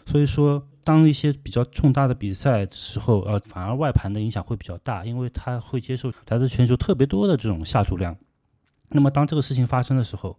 [0.07, 8.15] 所以说，当一些比较重大的比赛的时候，呃，反而外盘的影响会比较大，因为它会接受来自全球特别多的这种下注量。
[8.89, 10.37] 那么当这个事情发生的时候，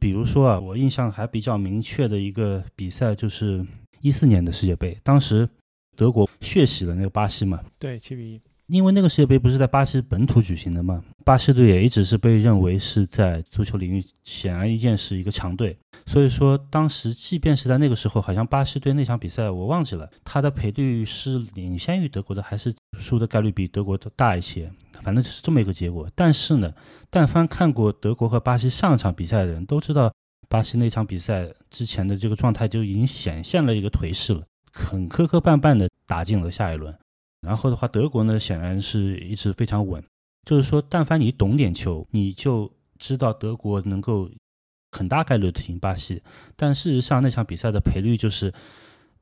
[0.00, 3.64] 比如说啊，我印象还比较明确的一个比赛就是
[4.00, 5.48] 一四年的世界杯，当时
[5.94, 8.40] 德国血洗了那个巴西嘛，对，七比一。
[8.66, 15.76] 因为那个世界杯不是在巴西本土举行的嘛，巴西队也一直是被认为是在足球领域显而易见是一个强队，
[16.06, 24.70] 所以说当时即便是在那个时候，好像巴西队那场比赛我忘记了，他的赔率是领先于德国的，还是输的概率比德国的大一些，
[25.02, 26.08] 反正就是这么一个结果。
[26.14, 26.72] 但是呢，
[27.08, 30.12] 但凡看过德国和巴西上一场比赛的人都知道，
[30.48, 34.42] 巴西那场比赛之前的这个状态就已经显现了一个颓势了，
[34.72, 36.94] 很磕磕绊绊的打进了下一轮。
[37.40, 40.02] 然后的话，德国呢显然是一直非常稳，
[40.44, 44.30] 就是说，但凡你懂点球，你就知道德国能够
[44.94, 46.22] 很大概率的赢巴西。
[46.54, 48.52] 但事实上，那场比赛的赔率就是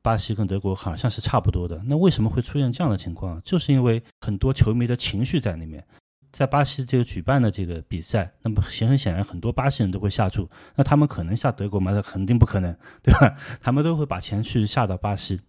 [0.01, 1.81] 巴西跟德国好像是差不多的。
[1.87, 3.41] 那为什么会出现这样的情况？
[3.43, 5.83] 就是因为很多球迷的情绪在里面。
[6.31, 10.49] 在巴西这个举办的这个比赛，那么显很显然，很多巴西人都会下注。
[10.75, 11.91] 那他们可能下德国吗？
[11.91, 13.35] 那肯定不可能，对吧？
[13.61, 15.39] 他们都会把钱去下到巴西。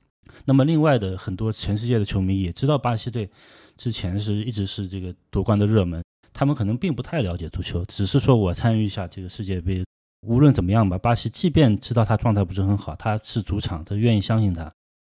[0.45, 3.31] 那么，另外的很多全世界的球迷也知道巴西队
[3.79, 6.05] 之前是一直是这个夺冠的热门，
[6.35, 9.83] 他们可能并不太了解足球，只是说我参与一下这个世界杯。
[10.27, 14.73] 无论怎么样吧，巴西即便知道他状态不是很好，他是主场，他愿意相信他。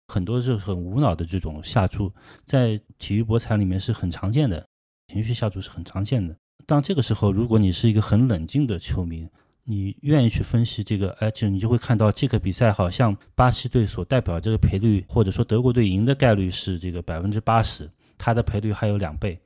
[0.09, 2.13] 很多是很无脑的这种下注，
[2.45, 4.67] 在体育博彩里面是很常见的，
[5.07, 6.35] 情绪下注是很常见的。
[6.67, 9.29] 当这个时候，如果你是一个很冷静的球迷，
[9.65, 17.89] 你愿意去分析这个，哎，就你就会看到这个比赛好像巴西队所代表这个赔率，或者说德国队赢的概率是这个百分之八十，
[18.19, 19.39] 它的赔率还有两倍，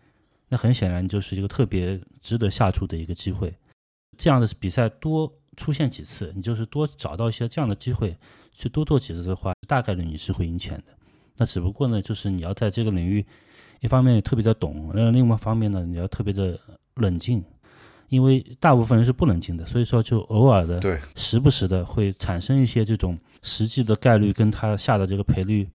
[0.48, 3.54] 那很显然就是一个特别值得下注的一个机会。
[4.16, 8.16] 这样的比赛多出现几次，你就是多找到一些这样的机会
[8.52, 10.92] 去多做几次的话，大概率你是会赢钱的。
[11.36, 13.24] 那只不过呢，就是你要在这个领域，
[13.80, 16.58] 一方面特别的懂，那另外一方面呢，你要特别的
[16.94, 17.42] 冷静。
[18.10, 25.66] 因为大部分人是不冷静的，所以说就偶尔的，对，时不时的会产生一些这种实际的概率跟他下的这个赔率，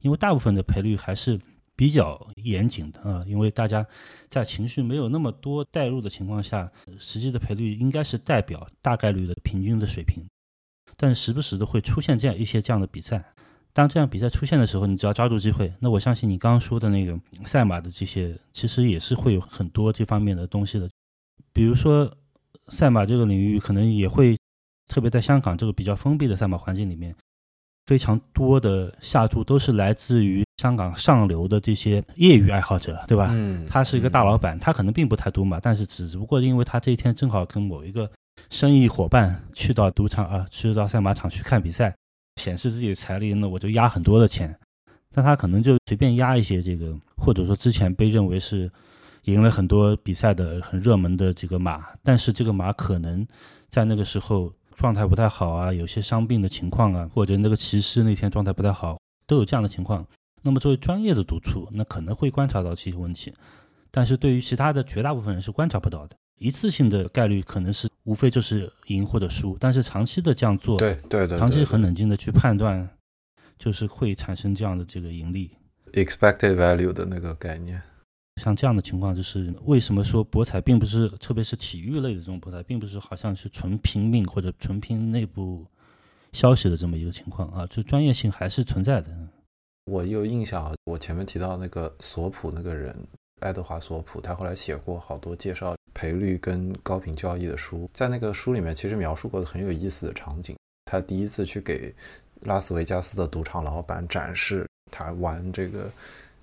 [0.00, 1.40] 因为大部分的赔率还是
[1.78, 3.86] 比较严谨的啊，因为大家
[4.28, 6.68] 在情绪没有那么多带入的情况下，
[6.98, 10.26] 实际的赔率应该是代表大概率的平均的水平，
[10.96, 13.24] 但时不时的会出现这样一些这样的比赛，
[13.72, 20.90] 当这样比赛出现的时候，你只要抓住机会，那我相信你刚刚说的那个赛马的这些，其实也是会有很多这方面的东西的。
[21.52, 22.12] 比如说，
[22.66, 24.36] 赛马这个领域可能也会，
[24.88, 27.14] 特别在香港这个比较封闭的赛马环境里面，
[27.88, 33.30] 非常多的下注都是来自于香港上流的这些业余爱好者，对吧？
[33.32, 38.10] 嗯，他是一个大老板，他可能并不太赌马，但是只不过因为他这一天正好跟某一个
[38.50, 41.96] 生意伙伴去到赌场啊，去到赛马场去看比赛，
[42.36, 44.54] 显示自己的财力，那我就压很多的钱，
[45.14, 48.70] 那他可能就随便压一些这个，或者说之前被认为是。
[49.24, 53.26] 赢了很多比赛的很热门的这个马，但是这个马可能
[53.68, 60.06] 在那个时候状态不太好啊，有些伤病的情况啊，或者那个骑师那天状态不太好，都有这样的情况。
[60.40, 63.34] 那么作为专业的赌处，那可能会观察到这些问题，
[63.90, 66.14] 但是对于其他的绝大部分人是观察不到的。
[66.38, 72.88] 一次性的概率可能是无非就是赢或者输，但是长期的这样做，对对对，长期很冷静的去判断，
[73.58, 75.50] 就是会产生这样的这个盈利。
[75.94, 77.82] expected value 的那个概念。
[78.38, 85.66] 像这样的情况，就是为什么说博彩并不是，特别是体育类的这种博彩，并不是好像是纯拼命或者纯拼内部
[86.32, 89.08] 消息的这么一个情况啊，就专业性还是存在的。
[89.84, 92.96] 我有印象，我前面提到那个索普那个人，
[93.40, 100.56] 爱德华索普，他后来写过好多介绍赔率跟高频交易的书，在那个书里面其实描述过很有意思的场景。
[100.84, 101.94] 他第一次去给
[102.42, 105.90] 拉斯维加斯的赌场老板展示他玩这个。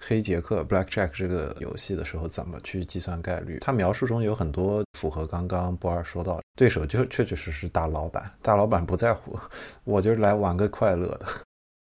[0.08, 3.58] 黑杰克 （Blackjack） 这个游戏的时候怎么去计算概率。
[3.62, 9.36] 他描述中有很多符合刚刚博尔说到，对手就确确实实大老板，大老板不在乎，
[9.84, 11.26] 我就是来玩个快乐的。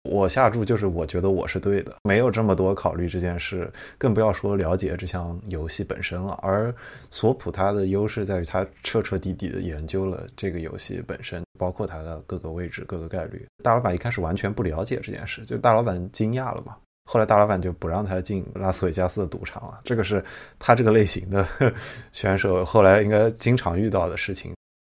[0.08, 6.38] 我下注就是我觉得我是对的，没有这么多考虑这件事，更不要说了解这项游戏本身了。
[6.42, 6.72] 而
[7.10, 13.44] 索普他的优势在于他彻彻底底的研究了这个游戏本身，包括它的各个位置、各个概率。
[13.64, 16.76] 大老板一开始完全不了解这件事，就大老板惊讶了嘛。
[17.08, 20.22] 后来大老板就不让他进拉斯维加斯的赌场了，这个是
[20.58, 21.46] 他这个类型的
[22.12, 24.54] 选手后来应该经常遇到的事情，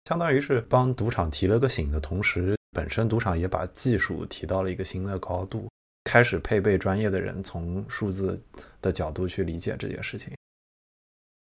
[0.05, 2.55] 相当于是帮赌场提了个醒的同时。
[2.72, 5.68] 本身赌场也把技术提到了一个新的高度，
[6.03, 8.39] 开始配备专业的人从数字
[8.82, 10.32] 的角度去理解这件事情。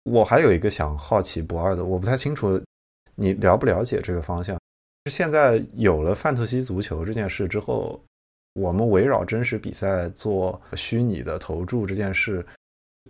[0.04, 2.62] 我还有一个想好奇不二的，我不太清楚
[3.16, 4.58] 你了不了解这个方向。
[5.12, 8.02] 现在有了范特西足球这件事之后，
[8.58, 12.44] 我们围绕真实比赛做虚拟的投注这件事，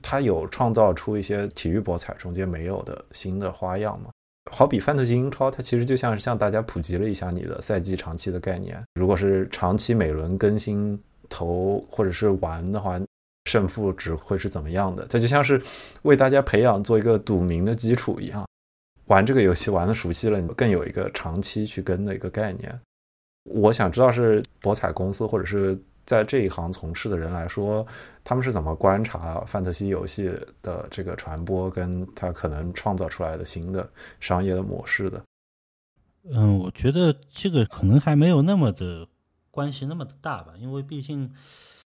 [0.02, 4.10] 它有创造出一些体育博彩中间没有的新的花样吗？
[4.52, 8.78] 好比范特西英超，它其实就像是向大家普及了一下你的赛季长期的概念。
[8.96, 13.00] 如果是长期每轮更新投或者是玩的话，
[13.46, 15.08] 胜负值会是怎么样的？
[15.10, 15.62] 它就像是
[16.02, 18.46] 为大家培养做一个赌民的基础一样。
[19.06, 22.78] 玩这个游戏玩的熟悉了，你更有一个长期去跟的一个概念。
[23.48, 25.78] 我想知道是博彩公司或者是。
[26.08, 27.86] 在这一行从事的人来说，
[28.24, 30.32] 他们是怎么观察范特西游戏
[30.62, 33.92] 的这个传播，跟它可能创造出来的新的
[34.22, 35.22] 商业的模式的？
[36.32, 39.06] 嗯，我觉得这个可能还没有那么的
[39.52, 41.30] 关系那么的大吧，因为毕竟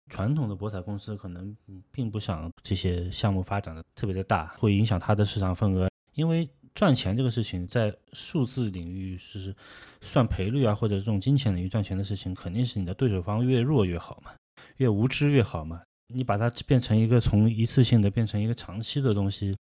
[0.09, 1.57] 传统的博彩公司可能
[1.93, 6.51] 并不想这些项目发展的特别的大，会影响它的市场份额，因为。
[6.79, 9.53] 赚钱这个事情，在数字领域是
[10.01, 14.31] 算赔率啊，或者这种金钱领域赚钱的事情，肯定是你的对手方越弱越好嘛，
[14.77, 15.83] 越无知越好嘛。
[16.15, 19.57] 你把它变成一个从一次性的变成一个长期的东西，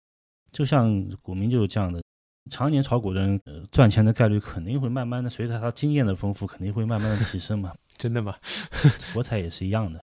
[0.52, 2.00] 就像股民就是这样的，
[2.52, 3.42] 常年炒股的人
[3.72, 7.74] 赚钱的概率肯定会慢慢的随着他经验的丰富，肯定会慢慢的提升嘛。
[7.98, 8.36] 真的吗？
[9.12, 10.00] 博彩也是一样的，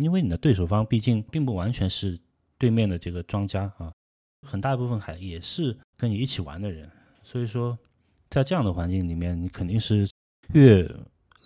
[0.00, 2.18] 因为你的对手方毕竟并不完全是
[2.56, 3.92] 对面的这个庄家啊。
[4.44, 6.88] 很大一部分还也是跟你一起玩的人，
[7.22, 7.76] 所以说，
[8.30, 10.08] 在这样的环境里面，你肯定是
[10.52, 10.82] 越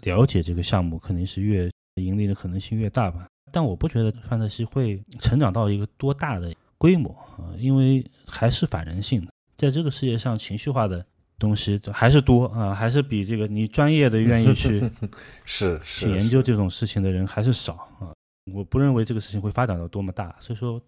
[0.02, 3.26] 了解这个项目，肯定是越盈利的可能性越大吧。
[3.50, 11.04] 但我不觉得范特西会成长到一个多大的规模啊，因为还是反人性的，在这个世界上，情绪化的
[11.38, 14.82] 东西还是多啊，还是比这个你专业的愿意去
[15.46, 18.12] 是去研究这种事情的人还是少啊。
[18.52, 20.80] 我不认为这个事情会发展到多么大，所以说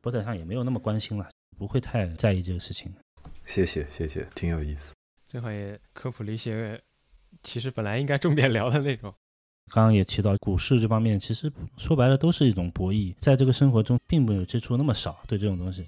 [0.00, 1.28] 博彩上也没有那么关心了。
[1.58, 2.94] 不会太在意这个事情。
[3.44, 4.94] 谢谢谢谢，挺有意思。
[5.26, 6.80] 这会也科普了一些，
[7.42, 9.12] 其实本来应该重点聊的内容。
[9.70, 15.86] 刚刚也提到股市这方面，其实说白了都是一种博弈，在这个生活中并没有接触那么少对这种东西，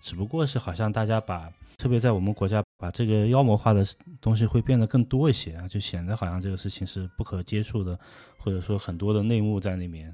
[0.00, 3.84] 只不过是好像大家把，特别在我们国家，把这个妖魔化的
[4.20, 7.98] 东西会变得更多一些啊，就显得好像这个事情是不可接触的，
[8.38, 10.12] 或者说很多的内幕在那边，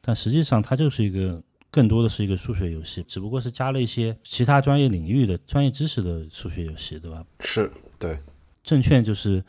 [0.00, 1.42] 但实际上它就是一个。
[1.76, 7.22] 更多的是一个数学游戏，只不过是加了一些其他专业领域的专业知识的数学游戏，对吧？
[7.40, 8.18] 是，对。
[8.64, 9.44] 证券就是，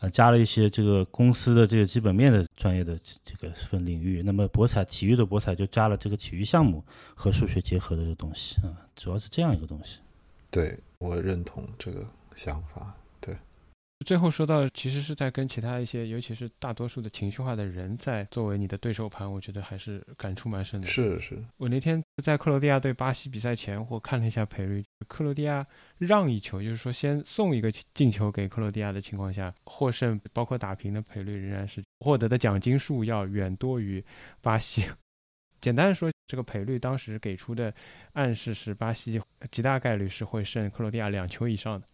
[0.00, 4.22] 呃，加了一些这个公司的这个基本面的专业的这个分领域。
[4.22, 10.00] 那么博彩体育的博彩就加了这个体育项目和数学结合的这个东西啊，主要是这样一个东西。
[10.50, 12.94] 对我认同这个想法。
[14.02, 20.86] 最后说到，其实是在跟其他一些，尤其是大多数的情绪化的人在作为你的对手盘，我觉得还是感触蛮深的。
[20.86, 25.66] 是是，我那天在克罗地亚对巴西比赛前，我看了一下赔率，克罗地亚
[25.98, 34.04] 让一球，就是说先送一个进球给克罗地亚的情况下，获胜包括打平的赔率仍然是获得的奖金数要远多于
[34.40, 34.84] 巴西。
[35.60, 37.72] 简单的说，这个赔率当时给出的
[38.14, 41.86] 暗示是巴西极大概率是会胜克罗地亚两球以上的。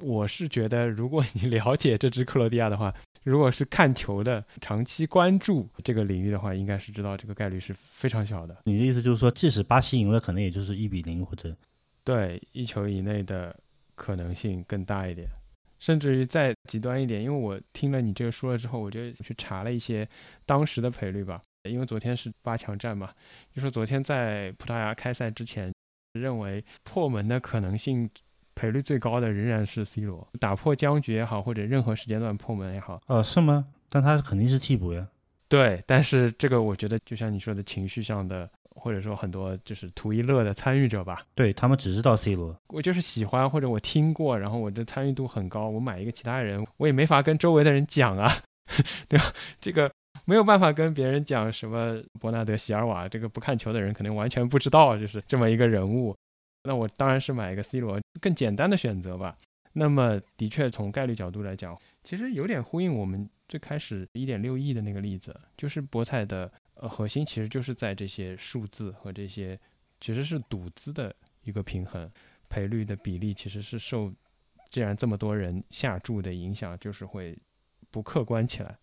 [0.00, 2.92] 我是觉得，如果你 了解这支克罗地亚的话，
[3.24, 8.56] 如果是看球的、长期关注这个领域的话，应该是知道这个概率是非常小的。
[8.64, 11.56] 你的意思就是说，即使巴西赢了，可能也就是一比零或者
[12.04, 13.54] 对一球以内的
[13.94, 15.26] 可能性更大一点，
[15.80, 17.20] 甚至于再极端一点。
[17.22, 20.08] 因为我听了你这个说了之后，我就去查了一些
[20.44, 21.42] 当时的赔率吧。
[21.68, 23.12] 因为昨天是八强战嘛，
[23.52, 25.72] 就说昨天在葡萄牙开赛之前，
[26.12, 28.08] 认为破门的可能性。
[28.56, 33.66] 赔率最高的仍然是 C 罗，打破僵局也好，或者任何时间段破门也好，呃，是吗？
[33.88, 35.06] 但他肯定是替补呀。
[35.48, 41.22] 对，但是这个我觉得就像你说的情绪上的，或者说很多就是图一乐的参与者吧。
[41.34, 48.32] 对他们只知道 C 罗，我就是喜欢或者我听过，然后我的参与度很高，我买一个其他人，我也没法跟周围的人讲啊，
[49.06, 49.26] 对吧？
[49.60, 49.88] 这个
[50.24, 56.16] 没有办法跟别人讲什么伯纳德·席尔瓦，这个不看球的人可能完全不知道，就是这么一个人物。
[56.66, 59.36] 那我当然是买一个 C 罗，更简单的选择吧。
[59.72, 69.58] 那么，的确从概率角度来讲，其实有点呼应我们最开始一点六亿的那个例子，就是博彩的呃核心其实就是在这些数字和这些
[70.00, 72.10] 其实是赌资的一个平衡，
[72.48, 74.10] 赔率的比例其实是受
[74.70, 77.38] 既然这么多人下注的影响，就是会
[77.90, 78.78] 不客观起来。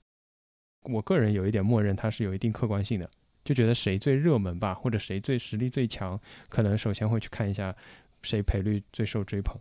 [0.84, 3.10] 我个人有一点默认它是有一定客观性的，
[3.44, 6.20] 就觉得谁最热门吧，或者谁最实力最强，
[6.50, 7.76] 可能首先会去看一下
[8.22, 9.58] 谁赔率最受追捧。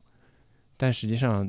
[0.77, 1.49] 但实际上，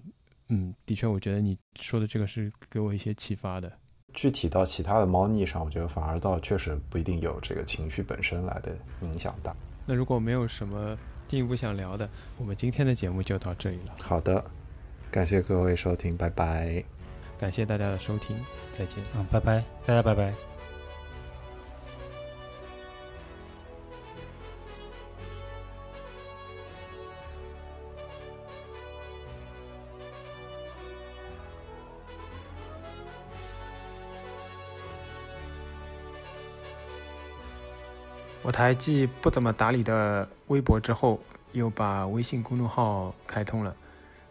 [0.50, 3.72] 嗯，的确，我觉得你说的这个是给我一些启发的。
[4.14, 9.56] 具体到其他的猫腻上，我觉得反而倒确实不一定有这个情绪本身来的影响大。
[9.86, 10.96] 那如果没有什么
[11.28, 12.08] 进一步想聊的，
[12.38, 13.96] 我们今天的节目就到这里了。
[14.00, 14.44] 好的，
[15.10, 16.84] 感谢各位收听，拜拜。
[17.40, 18.38] 感谢大家的收听，
[18.72, 19.04] 再见。
[19.16, 20.53] 嗯，拜拜，大家拜拜。
[38.54, 41.20] 台继不怎么打理的微博之后，
[41.54, 43.76] 又把微信公众号开通了，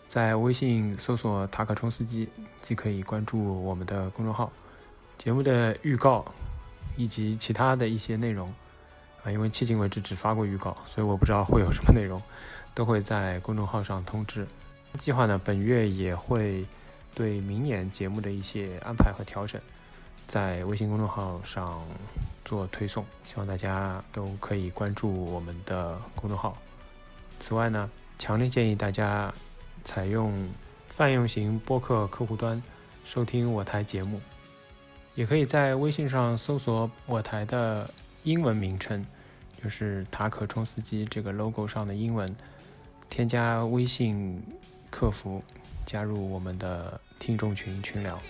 [0.09, 2.29] 在微信搜索“塔可冲司机”，
[2.62, 4.51] 即可以关注我们的公众号。
[5.18, 6.25] 节目的预告
[6.97, 8.49] 以及其他的一些内容
[9.25, 12.23] 啊，因为迄今为止只发过预告，所以我不知道会有什么内容，
[12.75, 14.47] 都会在公众号上通知。
[14.99, 16.64] 计划呢，本月也会
[17.14, 19.61] 对明年节目的一些安排和调整，
[20.27, 21.81] 在微信公众号上
[22.45, 26.57] 做推送，希望大家都可以关注我们的公众号。
[27.39, 29.33] 此外呢，强烈建议大家
[29.85, 30.49] 采用
[30.89, 32.62] 泛用型播客客户端
[33.05, 34.20] 收听我台节目，
[35.14, 37.89] 也可以在微信上搜索我台的
[38.23, 39.05] 英文名称，
[39.62, 42.35] 就是塔可冲司机这个 logo 上的英文，
[43.11, 44.43] 添加微信
[44.91, 45.43] 客服，
[45.85, 48.20] 加入我们的听众群群聊。